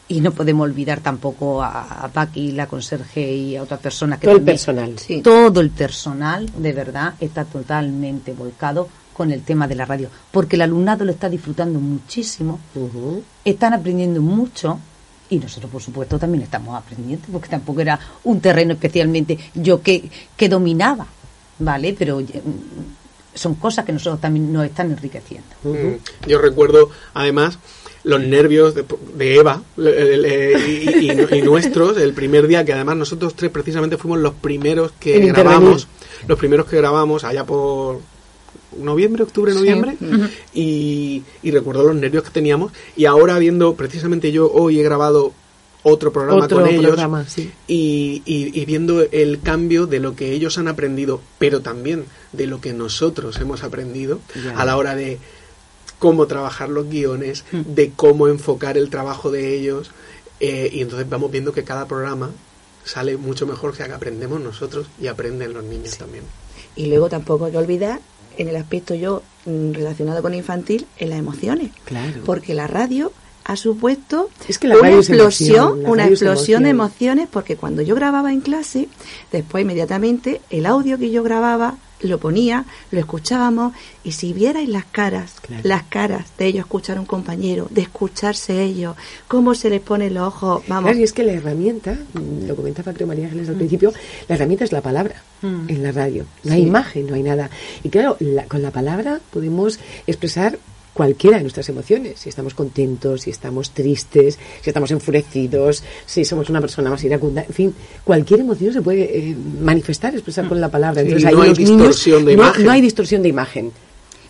y 0.08 0.20
no 0.20 0.30
podemos 0.32 0.64
olvidar 0.64 1.00
tampoco 1.00 1.62
a, 1.62 2.04
a 2.04 2.08
Paqui, 2.08 2.52
la 2.52 2.66
conserje 2.66 3.32
y 3.32 3.56
a 3.56 3.62
otras 3.62 3.80
personas 3.80 4.20
que 4.20 4.26
Todo 4.26 4.36
el 4.36 4.42
personal. 4.42 4.98
Sí. 4.98 5.20
Todo 5.22 5.60
el 5.60 5.70
personal, 5.70 6.50
de 6.56 6.72
verdad, 6.72 7.14
está 7.20 7.44
totalmente 7.44 8.32
volcado 8.32 8.88
con 9.16 9.32
el 9.32 9.42
tema 9.42 9.66
de 9.66 9.74
la 9.74 9.86
radio, 9.86 10.10
porque 10.30 10.56
el 10.56 10.62
alumnado 10.62 11.04
lo 11.06 11.10
está 11.10 11.30
disfrutando 11.30 11.80
muchísimo, 11.80 12.60
están 13.42 13.72
aprendiendo 13.72 14.20
mucho 14.20 14.78
y 15.30 15.38
nosotros, 15.38 15.72
por 15.72 15.82
supuesto, 15.82 16.18
también 16.18 16.42
estamos 16.42 16.76
aprendiendo, 16.76 17.26
porque 17.32 17.48
tampoco 17.48 17.80
era 17.80 17.98
un 18.24 18.40
terreno 18.40 18.74
especialmente 18.74 19.38
yo 19.54 19.80
que, 19.80 20.10
que 20.36 20.50
dominaba, 20.50 21.06
¿vale? 21.58 21.96
Pero 21.98 22.20
eh, 22.20 22.42
son 23.32 23.54
cosas 23.54 23.86
que 23.86 23.92
nosotros 23.92 24.20
también 24.20 24.52
nos 24.52 24.66
están 24.66 24.90
enriqueciendo. 24.92 25.48
Mm. 25.62 26.28
Yo 26.28 26.38
recuerdo, 26.38 26.90
además, 27.14 27.58
los 28.06 28.20
nervios 28.20 28.74
de, 28.74 28.84
de 29.16 29.34
Eva 29.36 29.62
le- 29.76 30.16
le- 30.16 30.52
y, 30.68 31.06
y- 31.10 31.38
y 31.38 31.42
nuestros 31.42 31.96
el 31.98 32.12
primer 32.12 32.46
día 32.46 32.64
que 32.64 32.72
además 32.72 32.96
nosotros 32.96 33.34
tres 33.34 33.50
precisamente 33.50 33.96
fuimos 33.98 34.20
los 34.20 34.34
primeros 34.34 34.92
que 35.00 35.16
En 35.16 35.28
grabamos 35.32 35.88
los 36.28 36.38
primeros 36.38 36.66
que 36.66 36.76
grabamos 36.76 37.24
allá 37.24 37.44
por 37.44 38.00
noviembre 38.78 39.22
octubre 39.24 39.52
Sí. 39.52 39.58
noviembre 39.58 39.96
y, 40.54 41.22
y 41.42 41.50
recuerdo 41.50 41.82
los 41.84 41.96
nervios 41.96 42.24
que 42.24 42.30
teníamos 42.30 42.72
y 42.96 43.06
ahora 43.06 43.38
viendo 43.38 43.74
precisamente 43.74 44.30
yo 44.32 44.50
hoy 44.52 44.78
he 44.78 44.82
grabado 44.82 45.32
otro 45.82 46.12
programa 46.12 46.44
Otro 46.46 46.58
con 46.60 46.68
ellos 46.68 46.84
programa, 46.86 47.28
sí. 47.28 47.50
y, 47.68 48.22
y- 48.26 48.60
y 48.60 48.64
viendo 48.64 49.02
el 49.12 49.40
cambio 49.40 49.86
de 49.86 50.00
lo 50.00 50.16
que 50.16 50.32
ellos 50.32 50.58
han 50.58 50.66
aprendido, 50.68 51.20
pero 51.38 51.60
también 51.60 52.06
de 52.32 52.46
lo 52.48 52.60
que 52.60 52.72
nosotros 52.72 53.38
hemos 53.40 53.62
aprendido 53.62 54.18
Ya. 54.44 54.58
a 54.58 54.64
la 54.64 54.76
hora 54.76 54.96
de 54.96 55.18
cómo 55.98 56.26
trabajar 56.26 56.68
los 56.68 56.88
guiones, 56.88 57.44
Mm. 57.52 57.74
de 57.74 57.92
cómo 57.94 58.28
enfocar 58.28 58.76
el 58.76 58.90
trabajo 58.90 59.30
de 59.30 59.54
ellos, 59.54 59.90
eh, 60.40 60.70
y 60.72 60.80
entonces 60.82 61.08
vamos 61.08 61.30
viendo 61.30 61.52
que 61.52 61.64
cada 61.64 61.86
programa 61.86 62.30
sale 62.84 63.16
mucho 63.16 63.46
mejor 63.46 63.76
que 63.76 63.84
que 63.84 63.92
aprendemos 63.92 64.40
nosotros 64.40 64.86
y 65.00 65.08
aprenden 65.08 65.52
los 65.52 65.64
niños 65.64 65.96
también. 65.98 66.24
Y 66.76 66.86
luego 66.86 67.08
tampoco 67.08 67.46
hay 67.46 67.52
que 67.52 67.58
olvidar, 67.58 68.00
en 68.36 68.48
el 68.48 68.56
aspecto 68.56 68.94
yo 68.94 69.22
mm, 69.46 69.72
relacionado 69.72 70.22
con 70.22 70.34
infantil, 70.34 70.86
en 70.98 71.10
las 71.10 71.18
emociones. 71.18 71.70
Claro. 71.84 72.22
Porque 72.24 72.54
la 72.54 72.66
radio 72.66 73.12
ha 73.44 73.56
supuesto 73.56 74.28
Es 74.48 74.58
que 74.58 74.68
la 74.68 74.76
una 74.76 74.90
explosión, 74.90 75.56
emoción, 75.56 75.82
la 75.82 75.90
una 75.90 76.06
explosión 76.06 76.62
de 76.64 76.70
emociones, 76.70 77.28
porque 77.30 77.56
cuando 77.56 77.80
yo 77.80 77.94
grababa 77.94 78.32
en 78.32 78.40
clase, 78.40 78.88
después 79.32 79.62
inmediatamente 79.62 80.40
el 80.50 80.66
audio 80.66 80.98
que 80.98 81.10
yo 81.10 81.22
grababa 81.22 81.76
lo 82.00 82.18
ponía, 82.18 82.64
lo 82.90 83.00
escuchábamos 83.00 83.72
y 84.04 84.12
si 84.12 84.32
vierais 84.32 84.68
las 84.68 84.84
caras, 84.84 85.34
Claro. 85.40 85.62
las 85.64 85.82
caras 85.84 86.26
de 86.38 86.46
ellos 86.46 86.60
escuchar 86.66 86.98
a 86.98 87.00
un 87.00 87.06
compañero, 87.06 87.68
de 87.70 87.80
escucharse 87.82 88.62
ellos, 88.62 88.96
cómo 89.28 89.54
se 89.54 89.70
les 89.70 89.80
pone 89.80 90.10
los 90.10 90.28
ojos, 90.28 90.62
vamos, 90.68 90.84
Claro, 90.90 90.98
y 91.00 91.02
es 91.04 91.12
que 91.12 91.22
la 91.24 91.32
herramienta, 91.32 91.92
mm, 92.12 92.46
lo 92.46 92.54
comentaba 92.56 92.92
creo 92.92 93.06
María 93.06 93.26
Ángeles 93.26 93.48
al 93.48 93.56
principio, 93.56 93.92
la 94.28 94.34
herramienta 94.34 94.64
es 94.64 94.72
la 94.72 94.82
palabra 94.82 95.22
Mm. 95.42 95.68
en 95.68 95.82
la 95.82 95.92
radio. 95.92 96.24
No 96.44 96.52
hay 96.52 96.62
imagen, 96.62 97.06
no 97.06 97.14
hay 97.14 97.22
nada. 97.22 97.50
Y 97.82 97.88
claro, 97.88 98.16
la- 98.20 98.44
con 98.44 98.62
la 98.62 98.70
palabra 98.70 99.20
podemos 99.32 99.78
expresar 100.06 100.58
cualquiera 100.96 101.36
de 101.36 101.42
nuestras 101.42 101.68
emociones. 101.68 102.18
Si 102.20 102.30
estamos 102.30 102.54
contentos, 102.54 103.20
si 103.22 103.30
estamos 103.30 103.70
tristes, 103.72 104.38
si 104.62 104.70
estamos 104.70 104.90
enfurecidos, 104.90 105.82
si 106.06 106.24
somos 106.24 106.48
una 106.48 106.58
persona 106.62 106.88
más 106.88 107.04
iracunda, 107.04 107.42
en 107.42 107.52
fin, 107.52 107.74
cualquier 108.02 108.40
emoción 108.40 108.72
se 108.72 108.80
puede 108.80 109.02
eh, 109.30 109.36
manifestar, 109.60 110.14
expresar 110.14 110.48
con 110.48 110.58
la 110.58 110.70
palabra. 110.70 111.02
Sí, 111.02 111.08
no 111.10 111.42
hay 111.42 111.52
niños- 111.52 111.58
distorsión 111.58 112.24
de 112.24 112.32
imagen. 112.32 112.64
No 112.64 112.70
hay 112.70 112.80
distorsión 112.80 113.22
de 113.22 113.28
imagen. 113.28 113.72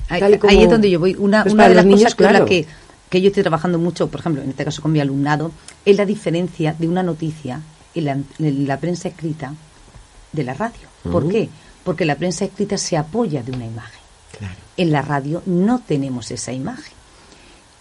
Ahí, 0.09 0.39
como- 0.39 0.53
es 0.61 0.69
donde 0.69 0.91
yo 0.91 0.99
voy. 0.99 1.15
Una, 1.17 1.43
Pues 1.45 1.55
una 1.55 1.69
de 1.69 1.75
las 1.77 1.85
niños, 1.87 2.15
cosas 2.17 2.21
la 2.21 2.29
claro. 2.31 2.47
que, 2.47 2.67
que 3.11 3.21
yo 3.21 3.29
estoy 3.29 3.45
trabajando 3.45 3.79
mucho, 3.79 4.09
por 4.09 4.19
ejemplo, 4.21 4.43
en 4.43 4.51
este 4.51 4.65
caso 4.65 4.83
con 4.83 4.91
mi 4.91 4.99
alumnado, 4.99 5.53
es 5.85 5.97
la 5.97 6.05
diferencia 6.05 6.75
de 6.77 6.89
una 6.89 7.05
noticia 7.05 7.61
en 7.95 8.05
la, 8.05 8.13
en 8.41 8.67
la 8.67 8.81
prensa 8.81 9.07
escrita 9.09 9.55
de 10.33 10.43
la 10.43 10.55
radio. 10.55 10.89
¿Por 11.11 11.29
qué? 11.29 11.49
Porque 11.85 12.05
la 12.05 12.17
prensa 12.17 12.45
escrita 12.45 12.77
se 12.77 12.97
apoya 12.97 13.45
de 13.45 13.53
una 13.53 13.67
imagen. 13.67 14.01
Claro. 14.39 14.55
En 14.77 14.93
la 14.93 15.03
radio 15.03 15.43
no 15.47 15.81
tenemos 15.87 16.31
esa 16.31 16.53
imagen. 16.53 16.93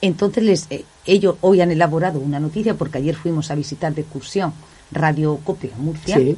Entonces 0.02 0.44
les, 0.44 0.68
eh, 0.70 0.86
ellos 1.06 1.36
hoy 1.42 1.62
han 1.62 1.72
elaborado 1.72 2.20
una 2.20 2.40
noticia 2.40 2.76
porque 2.76 2.98
ayer 3.00 3.16
fuimos 3.16 3.50
a 3.52 3.56
visitar 3.56 3.94
de 3.94 4.02
excursión 4.02 4.54
Radio 4.92 5.38
Copia 5.44 5.72
Murcia. 5.78 6.18
Sí. 6.18 6.38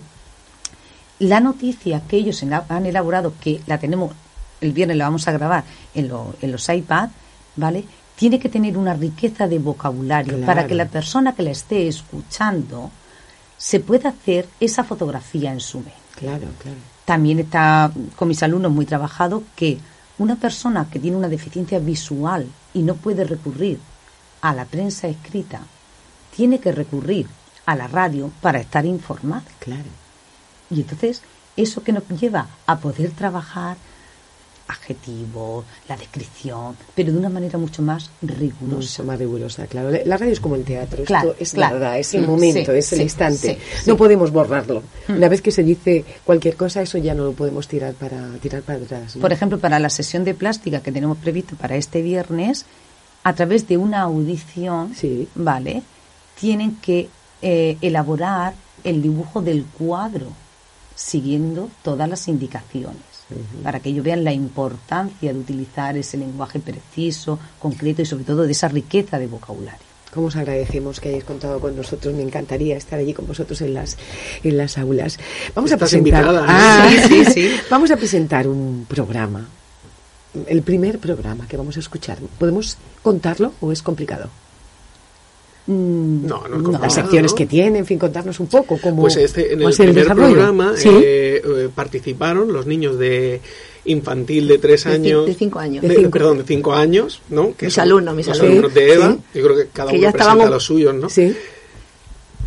La 1.20 1.40
noticia 1.40 2.02
que 2.08 2.18
ellos 2.18 2.44
han 2.70 2.86
elaborado, 2.86 3.34
que 3.42 3.62
la 3.66 3.80
tenemos 3.80 4.12
el 4.62 4.72
viernes, 4.72 4.98
la 4.98 5.06
vamos 5.06 5.28
a 5.28 5.32
grabar 5.32 5.64
en, 5.96 6.08
lo- 6.08 6.36
en 6.42 6.52
los 6.52 6.70
iPad, 6.70 7.10
¿vale? 7.56 7.84
Tiene 8.16 8.40
que 8.40 8.50
tener 8.50 8.78
una 8.78 8.94
riqueza 8.94 9.48
de 9.48 9.60
vocabulario 9.60 10.34
Claro. 10.38 10.46
para 10.46 10.68
que 10.68 10.76
la 10.76 10.88
persona 10.88 11.34
que 11.36 11.44
la 11.44 11.52
esté 11.52 11.88
escuchando 11.88 12.92
se 13.58 13.80
pueda 13.80 14.10
hacer 14.10 14.48
esa 14.60 14.84
fotografía 14.84 15.52
en 15.52 15.60
su 15.60 15.80
mente. 15.80 15.94
Claro, 16.16 16.48
claro. 16.62 16.78
También 17.06 17.40
está 17.40 17.92
con 18.16 18.28
mis 18.28 18.42
alumnos 18.44 18.72
muy 18.72 18.86
trabajado 18.86 19.44
que 19.56 19.78
una 20.20 20.36
persona 20.36 20.88
que 20.90 21.00
tiene 21.00 21.18
una 21.18 21.30
deficiencia 21.30 21.80
visual 21.80 22.48
y 22.74 22.82
no 22.82 22.96
puede 22.96 23.24
recurrir 23.24 23.80
a 24.42 24.54
la 24.54 24.66
prensa 24.66 25.08
escrita, 25.08 25.62
tiene 26.36 26.60
que 26.60 26.72
recurrir 26.72 27.28
a 27.66 27.76
la 27.76 27.88
radio 27.88 28.32
para 28.42 28.60
estar 28.60 28.86
informada. 28.86 29.44
Claro. 29.60 29.90
Y 30.70 30.82
entonces, 30.82 31.22
eso 31.56 31.84
que 31.84 31.92
nos 31.92 32.08
lleva 32.08 32.48
a 32.66 32.78
poder 32.78 33.12
trabajar 33.12 33.78
adjetivos, 34.68 35.66
la 35.88 35.96
descripción, 35.98 36.76
pero 36.96 37.12
de 37.12 37.18
una 37.18 37.30
manera 37.30 37.58
mucho 37.58 37.82
más 37.82 38.10
rigurosa. 38.22 38.76
Mucho 38.76 39.04
más 39.04 39.20
rigurosa, 39.20 39.68
claro. 39.68 39.90
La 40.06 40.18
radio 40.18 40.34
es 40.34 40.40
como 40.40 40.56
el 40.56 40.64
teatro, 40.64 41.04
Claro, 41.06 41.32
esto 41.32 41.44
es 41.44 41.54
claro. 41.54 41.80
nada, 41.80 41.98
es 41.98 42.14
el 42.14 42.24
Mm, 42.24 42.26
momento, 42.30 42.72
sí, 42.72 42.78
es 42.78 42.92
el 42.94 42.98
sí, 43.00 43.04
instante. 43.04 43.58
sí. 43.82 43.90
No 43.90 43.98
podemos 43.98 44.32
borrarlo. 44.32 44.84
Una 45.08 45.30
vez 45.30 45.42
que 45.42 45.52
se 45.52 45.64
dice 45.64 46.04
cualquier 46.26 46.56
cosa, 46.56 46.82
eso 46.82 46.98
ya 46.98 47.14
no 47.14 47.24
lo 47.26 47.34
podemos 47.34 47.68
tirar 47.68 47.94
para 47.94 48.34
tirar 48.42 48.62
para 48.62 48.80
atrás. 48.80 49.16
¿no? 49.16 49.22
Por 49.22 49.32
ejemplo, 49.32 49.60
para 49.60 49.80
la 49.80 49.90
sesión 49.90 50.24
de 50.24 50.34
plástica 50.34 50.82
que 50.82 50.92
tenemos 50.92 51.18
previsto 51.18 51.56
para 51.56 51.76
este 51.76 52.02
viernes, 52.02 52.66
a 53.24 53.34
través 53.34 53.68
de 53.68 53.78
una 53.78 54.02
audición. 54.02 54.94
¿vale? 55.36 55.82
Tienen 56.40 56.76
que 56.78 57.10
eh, 57.42 57.78
elaborar 57.82 58.54
el 58.84 59.02
dibujo 59.02 59.42
del 59.42 59.66
cuadro 59.66 60.28
siguiendo 60.96 61.70
todas 61.84 62.10
las 62.10 62.28
indicaciones 62.28 62.98
para 63.64 63.80
que 63.80 63.90
ellos 63.90 64.04
vean 64.06 64.24
la 64.24 64.34
importancia 64.34 65.34
de 65.34 65.40
utilizar 65.40 65.98
ese 65.98 66.18
lenguaje 66.18 66.60
preciso, 66.60 67.40
concreto 67.60 68.02
y 68.02 68.06
sobre 68.06 68.24
todo 68.24 68.44
de 68.44 68.52
esa 68.52 68.68
riqueza 68.68 69.20
de 69.20 69.28
vocabulario. 69.28 69.86
Cómo 70.14 70.28
os 70.28 70.36
agradecemos 70.38 71.00
que 71.00 71.10
hayáis 71.10 71.26
contado 71.26 71.60
con 71.60 71.76
nosotros. 71.76 72.14
Me 72.16 72.24
encantaría 72.24 72.78
estar 72.78 72.98
allí 72.98 73.14
con 73.14 73.28
vosotros 73.28 73.62
en 73.62 73.74
las 73.74 73.98
en 74.44 74.58
las 74.58 74.78
aulas. 74.78 75.20
Vamos 75.54 75.72
Estás 75.72 75.94
a 75.94 76.00
presentar. 76.00 76.24
invitada, 76.24 76.42
¿eh? 76.42 76.48
Ah, 76.50 77.08
sí, 77.08 77.26
sí. 77.26 77.52
Vamos 77.70 77.92
a 77.92 77.98
presentar 77.98 78.48
un 78.48 78.86
programa. 78.88 79.46
El 80.48 80.62
primer 80.62 81.00
programa 81.00 81.48
que 81.48 81.58
vamos 81.58 81.78
a 81.78 81.80
escuchar. 81.80 82.20
¿Podemos 82.40 82.78
contarlo 83.02 83.54
o 83.60 83.72
es 83.72 83.82
complicado? 83.82 84.30
Mm, 85.68 86.26
No, 86.26 86.48
no 86.48 86.72
es 86.76 86.82
Las 86.82 86.94
secciones 86.94 87.32
¿no? 87.32 87.38
que 87.38 87.46
tiene, 87.46 87.80
en 87.80 87.86
fin, 87.86 88.00
contarnos 88.00 88.40
un 88.40 88.48
poco 88.48 88.78
cómo 88.82 89.02
Pues 89.02 89.18
este, 89.18 89.54
en 89.54 89.62
el 89.62 89.74
primer 89.74 89.94
desarrollo. 89.96 90.28
programa 90.34 90.74
Sí. 90.78 90.90
eh, 90.90 91.42
eh, 91.46 91.70
participaron 91.76 92.54
los 92.54 92.66
niños 92.66 92.98
de 92.98 93.42
infantil 93.86 94.48
de 94.48 94.58
tres 94.60 94.86
años. 94.86 95.26
de 95.26 95.34
cinco 95.34 95.60
años. 95.60 95.82
de- 95.82 95.90
De 95.90 95.96
cinco. 95.96 96.12
Perdón, 96.12 96.38
de 96.40 96.44
cinco 96.46 96.74
años, 96.74 97.22
¿no? 97.30 97.54
Que 97.56 97.66
Mis 97.68 97.78
alumnos, 97.78 98.16
mis 98.16 98.28
alumnos. 98.30 98.74
de 98.74 98.94
Eva. 98.94 99.12
Sí. 99.34 99.40
Yo 99.40 99.46
creo 99.46 99.56
que 99.58 99.68
cada 99.74 99.90
Que 99.92 99.98
uno 99.98 100.04
ya 100.04 100.12
presenta 100.12 100.32
estábamos- 100.34 100.50
los 100.54 100.64
suyos, 100.64 100.96
¿no? 100.96 101.10
Sí. 101.10 101.36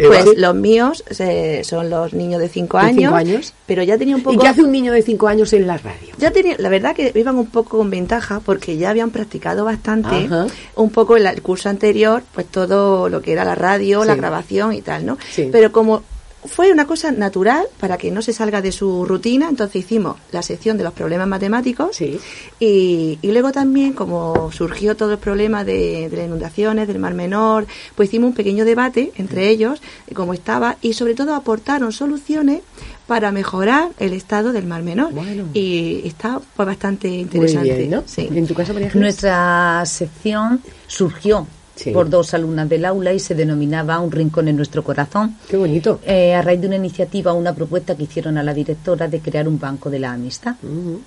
Pues 0.07 0.25
los 0.37 0.55
míos 0.55 1.05
eh, 1.19 1.63
son 1.65 1.91
los 1.91 2.13
niños 2.13 2.41
de 2.41 2.49
5 2.49 2.79
De 2.79 2.89
cinco 2.93 2.99
años, 2.99 3.13
años. 3.15 3.55
pero 3.67 3.83
ya 3.83 3.97
tenía 3.99 4.15
un 4.15 4.21
¿Y 4.21 4.25
poco... 4.25 4.39
qué 4.41 4.49
hace 4.49 4.63
un 4.63 4.73
niño 4.73 4.93
de 4.93 5.03
5 5.03 5.29
años 5.29 5.53
en 5.53 5.67
la 5.67 5.79
radio? 5.79 6.13
Ya 6.19 6.31
tenía, 6.31 6.57
la 6.59 6.69
verdad 6.69 6.95
que 6.95 7.13
iban 7.15 7.37
un 7.37 7.47
poco 7.47 7.79
con 7.79 7.91
ventaja 7.91 8.41
porque 8.45 8.77
ya 8.77 8.91
habían 8.91 9.11
practicado 9.11 9.65
bastante 9.65 10.15
Ajá. 10.27 10.47
un 10.77 10.91
poco 10.91 11.17
en 11.17 11.25
la- 11.25 11.31
el 11.33 11.43
curso 11.43 11.69
anterior, 11.69 12.23
pues 12.35 12.47
todo 12.47 13.09
lo 13.09 13.23
que 13.23 13.33
era 13.33 13.45
la 13.45 13.55
radio, 13.55 14.03
Sí. 14.03 14.07
la 14.09 14.15
grabación 14.15 14.73
y 14.75 14.83
tal, 14.83 15.07
¿no? 15.07 15.19
Sí. 15.31 15.49
Pero 15.53 15.73
como 15.73 16.03
fue 16.45 16.73
una 16.73 16.87
cosa 16.87 17.13
natural 17.13 17.67
para 17.79 17.99
que 17.99 18.11
no 18.11 18.23
se 18.23 18.33
salga 18.33 18.63
de 18.63 18.73
su 18.73 19.05
rutina, 19.05 19.49
entonces 19.49 19.85
hicimos 19.85 20.17
la 20.33 20.43
sección 20.43 20.79
de 20.79 20.85
los 20.85 20.93
problemas 20.93 21.29
matemáticos 21.29 21.95
Sí. 21.97 22.19
y, 22.59 23.19
y 23.21 23.33
luego 23.33 23.53
también, 23.53 23.93
como 23.93 24.51
surgió 24.53 24.97
todo 24.97 25.13
el 25.13 25.19
problema 25.19 25.65
de, 25.65 26.09
de 26.09 26.17
las 26.17 26.27
inundaciones, 26.27 26.89
del 26.89 26.99
Mar 26.99 27.15
Menor, 27.15 27.67
pues 27.95 28.09
hicimos 28.09 28.29
un 28.29 28.35
pequeño 28.35 28.65
debate 28.65 29.13
entre 29.17 29.49
ellos, 29.49 29.83
de 30.07 30.15
cómo 30.15 30.33
estaba, 30.33 30.77
y 30.81 30.95
sobre 30.95 31.15
todo 31.15 31.35
aportaron 31.35 31.93
soluciones 31.93 32.63
para 33.07 33.33
mejorar 33.33 33.91
el 33.99 34.13
estado 34.13 34.53
del 34.53 34.67
Mar 34.67 34.83
Menor. 34.83 35.13
Bueno. 35.13 35.45
Y 35.53 36.03
está 36.05 36.41
pues, 36.57 36.67
bastante 36.67 37.09
Muy 37.09 37.19
interesante. 37.19 37.77
bien, 37.77 37.91
¿no? 37.91 38.03
Sí. 38.07 38.29
En 38.33 38.47
tu 38.47 38.55
caso, 38.55 38.73
María 38.73 38.87
Ángeles? 38.89 39.03
Nuestra 39.03 39.83
sección 39.85 40.61
surgió 40.87 41.47
Sí. 41.83 41.93
por 41.93 42.11
dos 42.11 42.35
alumnas 42.35 42.69
del 42.69 42.85
aula 42.85 43.13
y 43.15 43.19
se 43.19 43.35
denominaba 43.35 43.99
Un 44.01 44.11
rincón 44.13 44.49
en 44.49 44.57
nuestro 44.57 44.85
corazón. 44.85 45.37
Qué 45.49 45.57
bonito. 45.57 46.01
Eh, 46.05 46.35
a 46.35 46.43
raíz 46.43 46.61
de 46.61 46.67
una 46.67 46.77
iniciativa, 46.77 47.33
una 47.33 47.55
propuesta 47.55 47.97
que 47.97 48.03
hicieron 48.03 48.37
a 48.37 48.43
la 48.43 48.53
directora 48.53 49.09
de 49.09 49.21
crear 49.21 49.49
un 49.49 49.59
banco 49.59 49.89
de 49.89 49.99
la 49.99 50.13
amistad. 50.13 50.57
Ujú. 50.63 51.01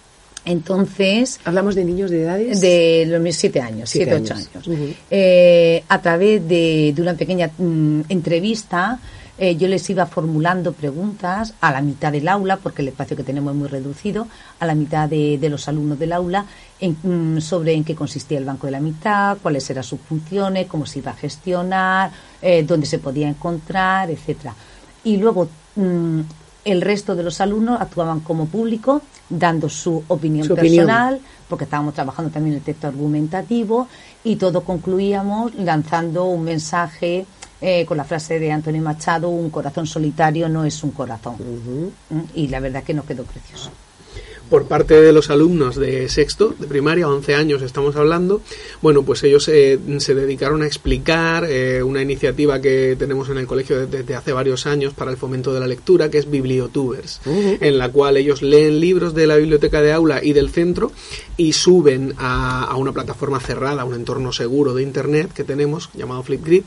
Entonces, 0.46 1.40
Hablamos 1.46 1.76
de 1.76 1.86
niños 1.86 2.12
de 2.12 2.24
edades. 2.24 2.60
de 2.60 3.06
los 3.08 3.36
siete 3.36 3.62
años, 3.62 3.90
Siete 3.90 4.12
siete, 4.12 4.24
ocho 4.24 4.34
años. 4.34 4.50
años. 4.54 4.68
Ujú. 4.68 4.94
Eh, 5.10 5.84
a 5.88 6.02
través 6.02 6.48
de, 6.48 6.92
de 6.96 7.02
una 7.02 7.14
pequeña 7.14 7.50
mm, 7.58 8.02
entrevista, 8.10 9.00
eh, 9.38 9.56
yo 9.56 9.68
les 9.68 9.90
iba 9.90 10.06
formulando 10.06 10.74
preguntas 10.74 11.54
a 11.60 11.72
la 11.72 11.82
mitad 11.82 12.12
del 12.12 12.28
aula, 12.28 12.58
porque 12.58 12.82
el 12.84 12.90
espacio 12.90 13.18
que 13.18 13.24
tenemos 13.24 13.54
es 13.54 13.58
muy 13.60 13.68
reducido, 13.68 14.28
a 14.60 14.66
la 14.66 14.76
mitad 14.76 15.10
de, 15.10 15.38
de 15.40 15.50
los 15.50 15.68
alumnos 15.68 15.98
del 15.98 16.14
aula, 16.14 16.46
en- 16.80 16.98
mm, 17.38 17.42
sobre 17.42 17.74
en 17.74 17.84
qué 17.84 17.96
consistía 17.96 18.38
el 18.38 18.46
Banco 18.46 18.68
de 18.68 18.72
la 18.72 18.80
Mitad, 18.80 19.38
cuáles 19.42 19.68
eran 19.70 19.84
sus 19.84 20.00
funciones, 20.02 20.68
cómo 20.68 20.86
se 20.86 21.00
iba 21.00 21.12
a 21.12 21.16
gestionar, 21.16 22.12
eh, 22.42 22.64
dónde 22.64 22.86
se 22.86 23.00
podía 23.00 23.28
encontrar, 23.28 24.12
etcétera. 24.12 24.54
Y 25.04 25.18
luego 25.18 25.50
mm, 25.76 26.20
el 26.66 26.82
resto 26.82 27.16
de 27.16 27.24
los 27.24 27.42
alumnos 27.42 27.82
actuaban 27.82 28.20
como 28.22 28.46
público, 28.46 29.02
dando 29.30 29.68
su 29.68 30.04
opinión 30.08 30.46
Su 30.46 30.54
opinión. 30.54 30.86
personal, 30.86 31.20
porque 31.50 31.64
estábamos 31.66 31.94
trabajando 31.96 32.30
también 32.32 32.56
el 32.56 32.62
texto 32.62 32.88
argumentativo, 32.88 33.88
y 34.24 34.36
todo 34.38 34.62
concluíamos 34.64 35.56
lanzando 35.56 36.26
un 36.26 36.44
mensaje 36.44 37.26
eh, 37.66 37.86
con 37.86 37.96
la 37.96 38.04
frase 38.04 38.40
de 38.40 38.52
Antonio 38.52 38.82
Machado, 38.82 39.30
un 39.30 39.50
corazón 39.50 39.88
solitario 39.88 40.50
no 40.50 40.66
es 40.66 40.84
un 40.84 40.92
corazón. 40.92 41.38
¿Mm? 42.10 42.20
Y 42.36 42.50
la 42.50 42.60
verdad 42.60 42.84
que 42.84 42.94
nos 42.94 43.06
quedó 43.06 43.24
precioso. 43.24 43.72
Por 44.50 44.66
parte 44.66 45.00
de 45.02 45.14
los 45.14 45.30
alumnos 45.30 45.76
de 45.76 46.10
sexto, 46.10 46.54
de 46.58 46.68
primaria, 46.68 47.08
11 47.08 47.36
años 47.36 47.62
estamos 47.62 47.96
hablando, 47.96 48.42
bueno, 48.82 49.04
pues 49.04 49.24
ellos 49.24 49.48
eh, 49.48 49.80
se 49.98 50.16
dedicaron 50.16 50.62
a 50.62 50.68
explicar 50.68 51.46
eh, 51.46 51.82
una 51.82 52.02
iniciativa 52.02 52.62
que 52.62 52.96
tenemos 52.98 53.30
en 53.30 53.38
el 53.38 53.48
colegio 53.48 53.88
desde, 53.88 54.16
hace 54.16 54.34
varios 54.34 54.66
años 54.66 54.94
para 54.94 55.12
el 55.12 55.18
fomento 55.18 55.54
de 55.54 55.60
la 55.60 55.68
lectura, 55.68 56.10
que 56.10 56.18
es 56.20 56.30
Bibliotubers, 56.30 57.22
en 57.26 57.78
la 57.78 57.90
cual 57.90 58.18
ellos 58.18 58.42
leen 58.42 58.80
libros 58.80 59.14
de 59.14 59.28
la 59.28 59.38
biblioteca 59.38 59.82
de 59.82 59.94
aula 59.94 60.24
y 60.24 60.34
del 60.34 60.50
centro 60.50 60.92
y 61.38 61.54
suben 61.54 62.14
a, 62.18 62.66
a 62.66 62.76
una 62.76 62.92
plataforma 62.92 63.40
cerrada, 63.40 63.82
a 63.82 63.86
un 63.86 63.96
entorno 63.96 64.32
seguro 64.32 64.74
de 64.74 64.84
Internet 64.84 65.32
que 65.34 65.44
tenemos, 65.44 65.90
llamado 65.94 66.24
Flipgrid, 66.24 66.64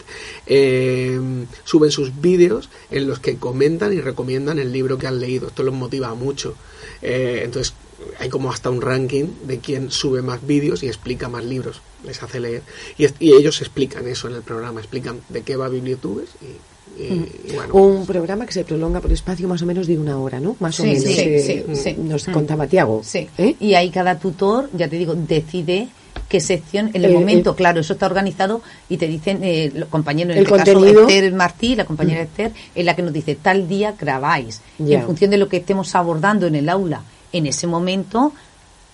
eh, 0.47 1.21
suben 1.65 1.91
sus 1.91 2.21
vídeos 2.21 2.69
en 2.91 3.07
los 3.07 3.19
que 3.19 3.37
comentan 3.37 3.93
y 3.93 4.01
recomiendan 4.01 4.59
el 4.59 4.73
libro 4.73 4.99
que 4.99 5.07
han 5.07 5.21
leído. 5.21 5.49
Esto 5.49 5.63
los 5.63 5.75
motiva 5.75 6.15
mucho. 6.15 6.55
Eh, 7.03 7.43
entonces, 7.45 7.75
hay 8.19 8.29
como 8.29 8.51
hasta 8.53 8.71
un 8.71 8.81
ranking 8.83 9.25
de 9.47 9.59
quién 9.59 9.91
sube 9.91 10.23
más 10.23 10.47
vídeos 10.47 10.83
y 10.83 10.87
explica 10.89 11.29
más 11.29 11.45
libros, 11.45 11.81
les 12.05 12.23
hace 12.23 12.41
leer. 12.41 12.63
Y, 12.99 13.07
ellos 13.33 13.61
explican 13.61 14.07
eso 14.07 14.29
en 14.29 14.35
el 14.35 14.43
programa, 14.43 14.81
explican 14.81 15.21
de 15.29 15.43
qué 15.43 15.57
va 15.57 15.69
Bibliotubers 15.69 16.31
y, 16.43 17.03
y- 17.03 17.33
y 17.49 17.53
bueno. 17.55 17.75
Un 17.75 18.07
programa 18.07 18.47
que 18.47 18.53
se 18.53 18.65
prolonga 18.65 19.01
por 19.01 19.13
espacio 19.13 19.49
más 19.49 19.61
o 19.63 19.67
menos 19.67 19.87
de 19.87 19.99
una 19.99 20.19
hora, 20.19 20.41
¿no? 20.41 20.57
Más 20.61 20.79
o 20.81 20.83
Sí, 20.83 20.89
menos. 20.91 21.03
sí, 21.05 21.21
eh, 21.21 21.65
sí, 21.69 21.77
sí. 21.77 21.95
Nos 21.99 22.29
Mm. 22.29 22.33
contaba 22.33 22.67
Tiago. 22.67 23.03
Sí. 23.05 23.29
¿eh? 23.39 23.55
Y 23.61 23.75
ahí 23.75 23.91
cada 23.91 24.19
tutor, 24.19 24.71
ya 24.75 24.89
te 24.89 24.97
digo, 24.97 25.15
decide 25.15 25.89
qué 26.29 26.41
sección, 26.41 26.89
en 26.95 26.97
el, 26.97 27.07
El- 27.07 27.15
momento, 27.15 27.51
el- 27.51 27.57
claro, 27.57 27.81
eso 27.81 27.93
está 27.93 28.07
organizado 28.07 28.61
y 28.89 28.97
te 28.97 29.07
dicen, 29.07 29.41
eh, 29.43 29.71
los 29.75 29.89
compañeros, 29.89 30.33
en 30.33 30.39
El 30.39 30.45
este 30.45 30.57
contenido. 30.57 31.03
caso 31.03 31.09
Esther 31.09 31.33
Martí, 31.35 31.77
la 31.77 31.85
compañera 31.85 32.23
Esther, 32.23 32.53
es 32.75 32.85
la 32.85 32.97
que 32.97 33.03
nos 33.03 33.13
dice, 33.13 33.37
tal 33.37 33.69
día 33.69 33.95
grabáis. 33.99 34.61
Y 34.79 34.87
Ya. 34.87 34.99
en 35.01 35.07
función 35.07 35.31
de 35.31 35.37
lo 35.39 35.49
que 35.49 35.59
estemos 35.59 35.95
abordando 35.95 36.47
en 36.47 36.55
el 36.57 36.69
aula 36.69 37.03
en 37.33 37.47
ese 37.47 37.67
momento, 37.67 38.33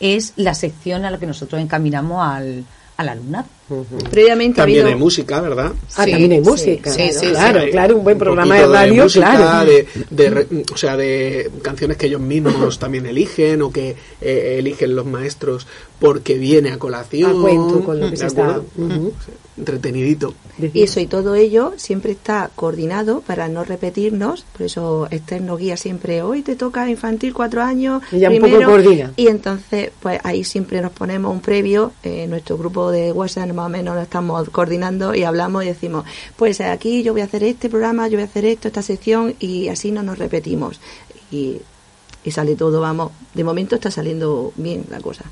es 0.00 0.32
la 0.36 0.54
sección 0.54 1.04
a 1.04 1.10
la 1.10 1.18
que 1.18 1.26
nosotros 1.26 1.60
encaminamos 1.62 2.22
al, 2.26 2.64
al 2.96 3.08
alumnado. 3.08 3.46
Previamente 4.10 4.60
ha 4.60 4.64
También 4.64 4.82
habido... 4.82 4.94
hay 4.96 5.00
música, 5.02 5.40
¿verdad? 5.40 5.72
Ah, 5.96 6.04
Sí, 6.04 6.10
también 6.12 6.32
hay 6.32 6.44
sí, 6.44 6.50
música. 6.50 6.90
sí, 6.92 7.10
sí, 7.12 7.26
claro, 7.30 7.60
Sí, 7.62 7.70
claro, 7.70 7.96
un 7.96 8.04
buen 8.04 8.18
programa 8.18 8.54
de 8.56 8.66
radio, 8.66 9.02
música, 9.04 9.36
claro. 9.36 9.70
De, 10.10 10.64
o 10.72 10.76
sea, 10.76 10.96
de 10.96 11.50
canciones 11.62 11.96
que 11.96 12.06
ellos 12.06 12.20
mismos 12.20 12.78
también 12.78 13.06
eligen 13.06 13.62
o 13.62 13.70
que 13.72 13.96
eh, 14.20 14.56
eligen 14.58 14.94
los 14.96 15.06
maestros 15.06 15.66
porque 15.98 16.38
viene 16.38 16.70
a 16.72 16.78
colación. 16.78 17.38
A 17.38 17.40
cuento 17.40 17.84
con 17.84 17.98
lo 18.00 18.06
que 18.06 18.10
¿de 18.12 18.16
se 18.16 18.26
está- 18.26 18.60
Entretenidito. 19.54 20.32
Y 20.72 20.82
eso 20.82 20.98
y 20.98 21.06
todo 21.06 21.34
ello 21.34 21.74
siempre 21.76 22.12
está 22.12 22.50
coordinado 22.54 23.20
para 23.20 23.48
no 23.48 23.64
repetirnos, 23.64 24.46
por 24.52 24.62
eso 24.62 25.08
Esther 25.10 25.42
nos 25.42 25.58
guía 25.58 25.76
siempre, 25.76 26.22
hoy 26.22 26.40
te 26.40 26.56
toca 26.56 26.88
infantil 26.88 27.34
cuatro 27.34 27.62
años, 27.62 28.02
Ella 28.12 28.30
un 28.30 28.36
poco 28.36 28.46
primero", 28.48 28.70
coordina. 28.70 29.12
y 29.16 29.26
entonces 29.28 29.90
pues 30.00 30.20
ahí 30.24 30.42
siempre 30.44 30.80
nos 30.80 30.92
ponemos 30.92 31.30
un 31.32 31.40
previo, 31.40 31.92
eh, 32.02 32.26
nuestro 32.28 32.56
grupo 32.56 32.90
de 32.90 33.12
WhatsApp 33.12 33.42
más 33.62 33.68
o 33.68 33.70
menos 33.70 33.94
lo 33.94 34.02
estamos 34.02 34.48
coordinando 34.50 35.14
y 35.14 35.22
hablamos 35.22 35.64
y 35.64 35.68
decimos, 35.68 36.04
pues 36.36 36.60
aquí 36.60 37.02
yo 37.02 37.12
voy 37.12 37.22
a 37.22 37.24
hacer 37.24 37.44
este 37.44 37.68
programa, 37.68 38.08
yo 38.08 38.16
voy 38.16 38.22
a 38.22 38.26
hacer 38.26 38.44
esto, 38.44 38.68
esta 38.68 38.82
sección 38.82 39.34
y 39.38 39.68
así 39.68 39.92
no 39.92 40.02
nos 40.02 40.18
repetimos. 40.18 40.80
Y, 41.30 41.60
y 42.24 42.30
sale 42.30 42.56
todo, 42.56 42.80
vamos, 42.80 43.12
de 43.34 43.44
momento 43.44 43.76
está 43.76 43.90
saliendo 43.90 44.52
bien 44.56 44.84
la 44.90 45.00
cosa. 45.00 45.24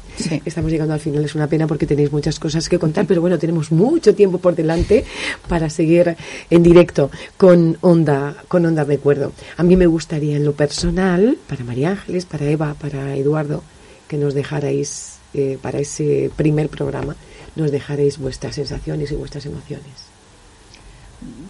Estamos 0.45 0.71
llegando 0.71 0.95
al 0.95 1.01
final, 1.01 1.25
es 1.25 1.35
una 1.35 1.49
pena 1.49 1.67
porque 1.67 1.87
tenéis 1.87 2.13
muchas 2.13 2.39
cosas 2.39 2.69
que 2.69 2.79
contar, 2.79 3.07
pero 3.07 3.21
bueno, 3.21 3.39
tenemos 3.39 3.73
mucho 3.73 4.15
tiempo 4.15 4.39
por 4.39 4.55
delante 4.55 5.05
para 5.49 5.69
seguir 5.69 6.17
en 6.51 6.63
directo 6.63 7.11
con 7.37 7.79
Onda, 7.81 8.37
con 8.47 8.65
Onda 8.65 8.85
Recuerdo. 8.85 9.33
A 9.57 9.65
mí 9.65 9.77
me 9.77 9.87
gustaría 9.87 10.37
en 10.37 10.45
lo 10.45 10.53
personal, 10.53 11.37
para 11.49 11.65
María 11.65 11.91
Ángeles, 11.91 12.27
para 12.27 12.47
Eva, 12.47 12.75
para 12.75 13.17
Eduardo, 13.17 13.63
que 14.07 14.17
nos 14.17 14.35
dejarais 14.35 15.20
eh, 15.35 15.59
para 15.61 15.79
ese 15.79 16.31
primer 16.37 16.69
programa, 16.69 17.17
nos 17.57 17.71
dejaréis 17.71 18.19
vuestras 18.19 18.55
sensaciones 18.55 19.11
y 19.13 19.15
vuestras 19.15 19.47
emociones. 19.47 20.11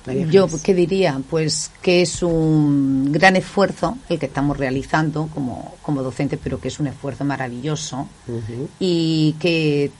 María 0.06 0.26
Yo. 0.26 0.48
¿qué 0.62 0.74
diría? 0.74 1.20
Pues 1.30 1.70
que 1.80 2.02
es 2.02 2.22
un 2.22 3.12
gran 3.12 3.36
esfuerzo 3.36 3.98
el 4.08 4.18
que 4.18 4.26
estamos 4.26 4.56
realizando 4.56 5.28
como, 5.32 5.76
como 5.82 6.02
docentes, 6.02 6.38
pero 6.42 6.60
que 6.60 6.68
es 6.68 6.80
un 6.80 6.88
esfuerzo 6.88 7.24
maravilloso 7.24 8.08
y 8.80 9.36
que 9.38 9.92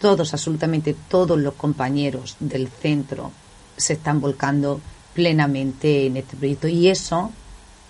todos, 0.00 0.32
absolutamente 0.32 0.94
todos 1.08 1.38
los 1.38 1.54
compañeros 1.54 2.36
del 2.38 2.68
centro 2.68 3.32
se 3.76 3.94
están 3.94 4.20
volcando 4.20 4.80
plenamente 5.14 6.06
en 6.06 6.18
este 6.18 6.36
proyecto 6.36 6.68
y 6.68 6.88
eso 6.88 7.32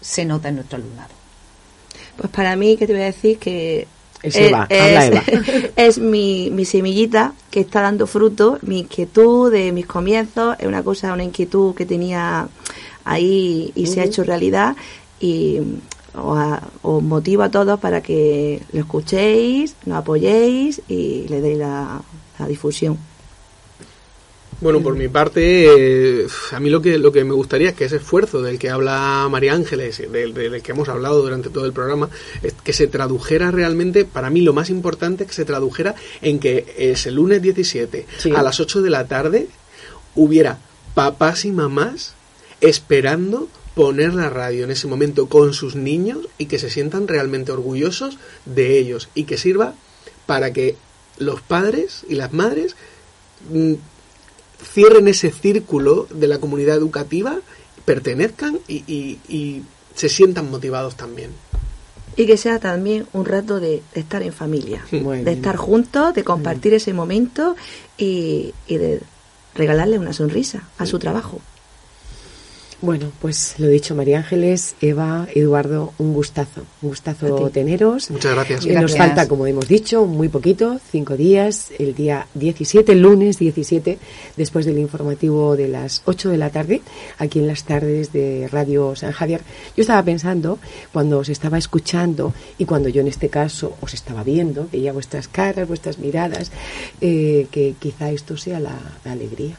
se 0.00 0.24
nota 0.24 0.48
en 0.48 0.56
nuestro 0.56 0.78
alumnado. 0.78 1.10
Pues 2.16 2.30
para 2.30 2.56
mí, 2.56 2.76
¿qué 2.76 2.86
te 2.86 2.92
voy 2.92 3.02
a 3.02 3.06
decir? 3.06 3.38
Que 3.38 3.86
Es 4.22 4.34
Eva, 4.36 4.66
es, 4.68 4.80
habla 4.80 5.06
Eva. 5.06 5.22
es 5.76 5.98
mi, 5.98 6.50
mi 6.50 6.64
semillita 6.64 7.32
que 7.50 7.60
está 7.60 7.82
dando 7.82 8.06
fruto, 8.06 8.58
mi 8.62 8.80
inquietud 8.80 9.52
de 9.52 9.72
mis 9.72 9.86
comienzos, 9.86 10.56
es 10.58 10.66
una 10.66 10.82
cosa, 10.82 11.12
una 11.12 11.24
inquietud 11.24 11.74
que 11.74 11.86
tenía 11.86 12.48
ahí 13.04 13.72
y 13.74 13.86
se 13.86 14.00
ha 14.00 14.04
hecho 14.04 14.24
realidad 14.24 14.74
y 15.20 15.58
os, 16.14 16.38
a- 16.38 16.62
os 16.82 17.02
motivo 17.02 17.42
a 17.42 17.50
todos 17.50 17.78
para 17.78 18.02
que 18.02 18.62
lo 18.72 18.80
escuchéis, 18.80 19.74
nos 19.84 19.98
apoyéis 19.98 20.80
y 20.88 21.26
le 21.28 21.40
deis 21.40 21.58
la, 21.58 22.00
la 22.38 22.46
difusión. 22.48 22.98
Bueno, 24.58 24.80
por 24.80 24.94
mi 24.96 25.08
parte, 25.08 26.22
eh, 26.22 26.26
a 26.52 26.60
mí 26.60 26.70
lo 26.70 26.80
que, 26.80 26.96
lo 26.96 27.12
que 27.12 27.24
me 27.24 27.34
gustaría 27.34 27.68
es 27.70 27.74
que 27.74 27.84
ese 27.84 27.96
esfuerzo 27.96 28.40
del 28.40 28.58
que 28.58 28.70
habla 28.70 29.28
María 29.30 29.52
Ángeles, 29.52 29.98
del, 30.10 30.32
del 30.32 30.62
que 30.62 30.72
hemos 30.72 30.88
hablado 30.88 31.20
durante 31.20 31.50
todo 31.50 31.66
el 31.66 31.74
programa, 31.74 32.08
es 32.42 32.54
que 32.64 32.72
se 32.72 32.86
tradujera 32.86 33.50
realmente, 33.50 34.06
para 34.06 34.30
mí 34.30 34.40
lo 34.40 34.54
más 34.54 34.70
importante, 34.70 35.26
que 35.26 35.34
se 35.34 35.44
tradujera 35.44 35.94
en 36.22 36.38
que 36.38 36.74
ese 36.78 37.10
lunes 37.10 37.42
17 37.42 38.06
Sí. 38.16 38.32
a 38.34 38.42
las 38.42 38.58
8 38.58 38.80
de 38.80 38.90
la 38.90 39.06
tarde 39.06 39.48
hubiera 40.14 40.58
papás 40.94 41.44
y 41.44 41.52
mamás 41.52 42.14
esperando 42.62 43.48
poner 43.74 44.14
la 44.14 44.30
radio 44.30 44.64
en 44.64 44.70
ese 44.70 44.86
momento 44.86 45.28
con 45.28 45.52
sus 45.52 45.76
niños 45.76 46.28
y 46.38 46.46
que 46.46 46.58
se 46.58 46.70
sientan 46.70 47.08
realmente 47.08 47.52
orgullosos 47.52 48.16
de 48.46 48.78
ellos 48.78 49.10
y 49.14 49.24
que 49.24 49.36
sirva 49.36 49.74
para 50.24 50.54
que 50.54 50.76
los 51.18 51.42
padres 51.42 52.04
y 52.08 52.14
las 52.14 52.32
madres 52.32 52.74
mm, 53.50 53.74
cierren 54.62 55.08
ese 55.08 55.30
círculo 55.30 56.06
de 56.10 56.28
la 56.28 56.38
comunidad 56.38 56.76
educativa, 56.76 57.36
pertenezcan 57.84 58.58
y, 58.68 58.84
y- 58.86 59.18
y 59.28 59.62
se 59.94 60.08
sientan 60.08 60.50
motivados 60.50 60.96
también. 60.96 61.30
Y 62.16 62.26
que 62.26 62.36
sea 62.38 62.58
también 62.58 63.06
un 63.12 63.26
rato 63.26 63.60
de 63.60 63.82
estar 63.94 64.22
en 64.22 64.32
familia, 64.32 64.84
de 65.24 65.32
estar 65.32 65.56
juntos, 65.56 66.14
de 66.14 66.24
compartir 66.24 66.72
ese 66.74 66.92
momento 66.94 67.56
y, 67.98 68.54
y 68.66 68.76
de 68.78 69.00
regalarle 69.54 69.98
una 69.98 70.12
sonrisa 70.14 70.62
a 70.78 70.86
su 70.86 70.98
trabajo. 70.98 71.40
Bueno, 72.86 73.10
pues 73.20 73.56
lo 73.58 73.66
dicho, 73.66 73.96
María 73.96 74.18
Ángeles, 74.18 74.76
Eva, 74.80 75.26
Eduardo, 75.34 75.92
un 75.98 76.14
gustazo, 76.14 76.60
un 76.82 76.90
gustazo 76.90 77.50
teneros. 77.50 78.12
Muchas 78.12 78.32
gracias. 78.36 78.64
Eh, 78.64 78.68
Nos 78.74 78.92
Gracias. 78.92 78.98
falta, 78.98 79.26
como 79.26 79.44
hemos 79.48 79.66
dicho, 79.66 80.06
muy 80.06 80.28
poquito, 80.28 80.78
cinco 80.92 81.16
días, 81.16 81.72
el 81.80 81.96
día 81.96 82.28
17, 82.34 82.94
lunes 82.94 83.40
17, 83.40 83.98
después 84.36 84.66
del 84.66 84.78
informativo 84.78 85.56
de 85.56 85.66
las 85.66 86.02
8 86.04 86.28
de 86.28 86.38
la 86.38 86.50
tarde, 86.50 86.80
aquí 87.18 87.40
en 87.40 87.48
las 87.48 87.64
tardes 87.64 88.12
de 88.12 88.48
Radio 88.52 88.94
San 88.94 89.10
Javier. 89.10 89.40
Yo 89.76 89.80
estaba 89.80 90.04
pensando, 90.04 90.60
cuando 90.92 91.18
os 91.18 91.28
estaba 91.28 91.58
escuchando 91.58 92.34
y 92.56 92.66
cuando 92.66 92.88
yo 92.88 93.00
en 93.00 93.08
este 93.08 93.28
caso 93.28 93.76
os 93.80 93.94
estaba 93.94 94.22
viendo, 94.22 94.68
veía 94.70 94.92
vuestras 94.92 95.26
caras, 95.26 95.66
vuestras 95.66 95.98
miradas, 95.98 96.52
eh, 97.00 97.48
que 97.50 97.74
quizá 97.80 98.12
esto 98.12 98.36
sea 98.36 98.60
la, 98.60 98.78
la 99.04 99.10
alegría. 99.10 99.56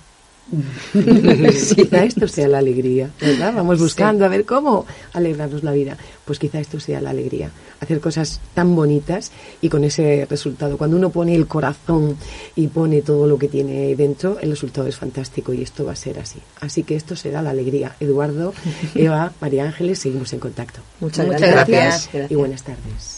quizá 1.75 2.03
esto 2.03 2.27
sea 2.27 2.47
la 2.47 2.59
alegría, 2.59 3.09
¿verdad? 3.19 3.53
Vamos 3.55 3.79
buscando 3.79 4.25
a 4.25 4.27
ver 4.27 4.45
cómo 4.45 4.85
alegrarnos 5.13 5.63
la 5.63 5.71
vida. 5.71 5.97
Pues 6.25 6.39
quizá 6.39 6.59
esto 6.59 6.79
sea 6.79 7.01
la 7.01 7.11
alegría. 7.11 7.51
Hacer 7.79 7.99
cosas 7.99 8.39
tan 8.53 8.75
bonitas 8.75 9.31
y 9.61 9.69
con 9.69 9.83
ese 9.83 10.27
resultado. 10.29 10.77
Cuando 10.77 10.97
uno 10.97 11.09
pone 11.09 11.35
el 11.35 11.47
corazón 11.47 12.17
y 12.55 12.67
pone 12.67 13.01
todo 13.01 13.27
lo 13.27 13.37
que 13.37 13.47
tiene 13.47 13.95
dentro, 13.95 14.37
el 14.41 14.49
resultado 14.49 14.87
es 14.87 14.95
fantástico 14.97 15.53
y 15.53 15.61
esto 15.61 15.85
va 15.85 15.93
a 15.93 15.95
ser 15.95 16.19
así. 16.19 16.39
Así 16.59 16.83
que 16.83 16.95
esto 16.95 17.15
será 17.15 17.41
la 17.41 17.51
alegría. 17.51 17.95
Eduardo, 17.99 18.53
Eva, 18.95 19.31
María 19.39 19.65
Ángeles, 19.65 19.99
seguimos 19.99 20.33
en 20.33 20.39
contacto. 20.39 20.79
Muchas, 20.99 21.27
Muchas 21.27 21.41
gracias. 21.41 22.09
gracias. 22.11 22.31
y 22.31 22.35
buenas 22.35 22.63
tardes. 22.63 23.16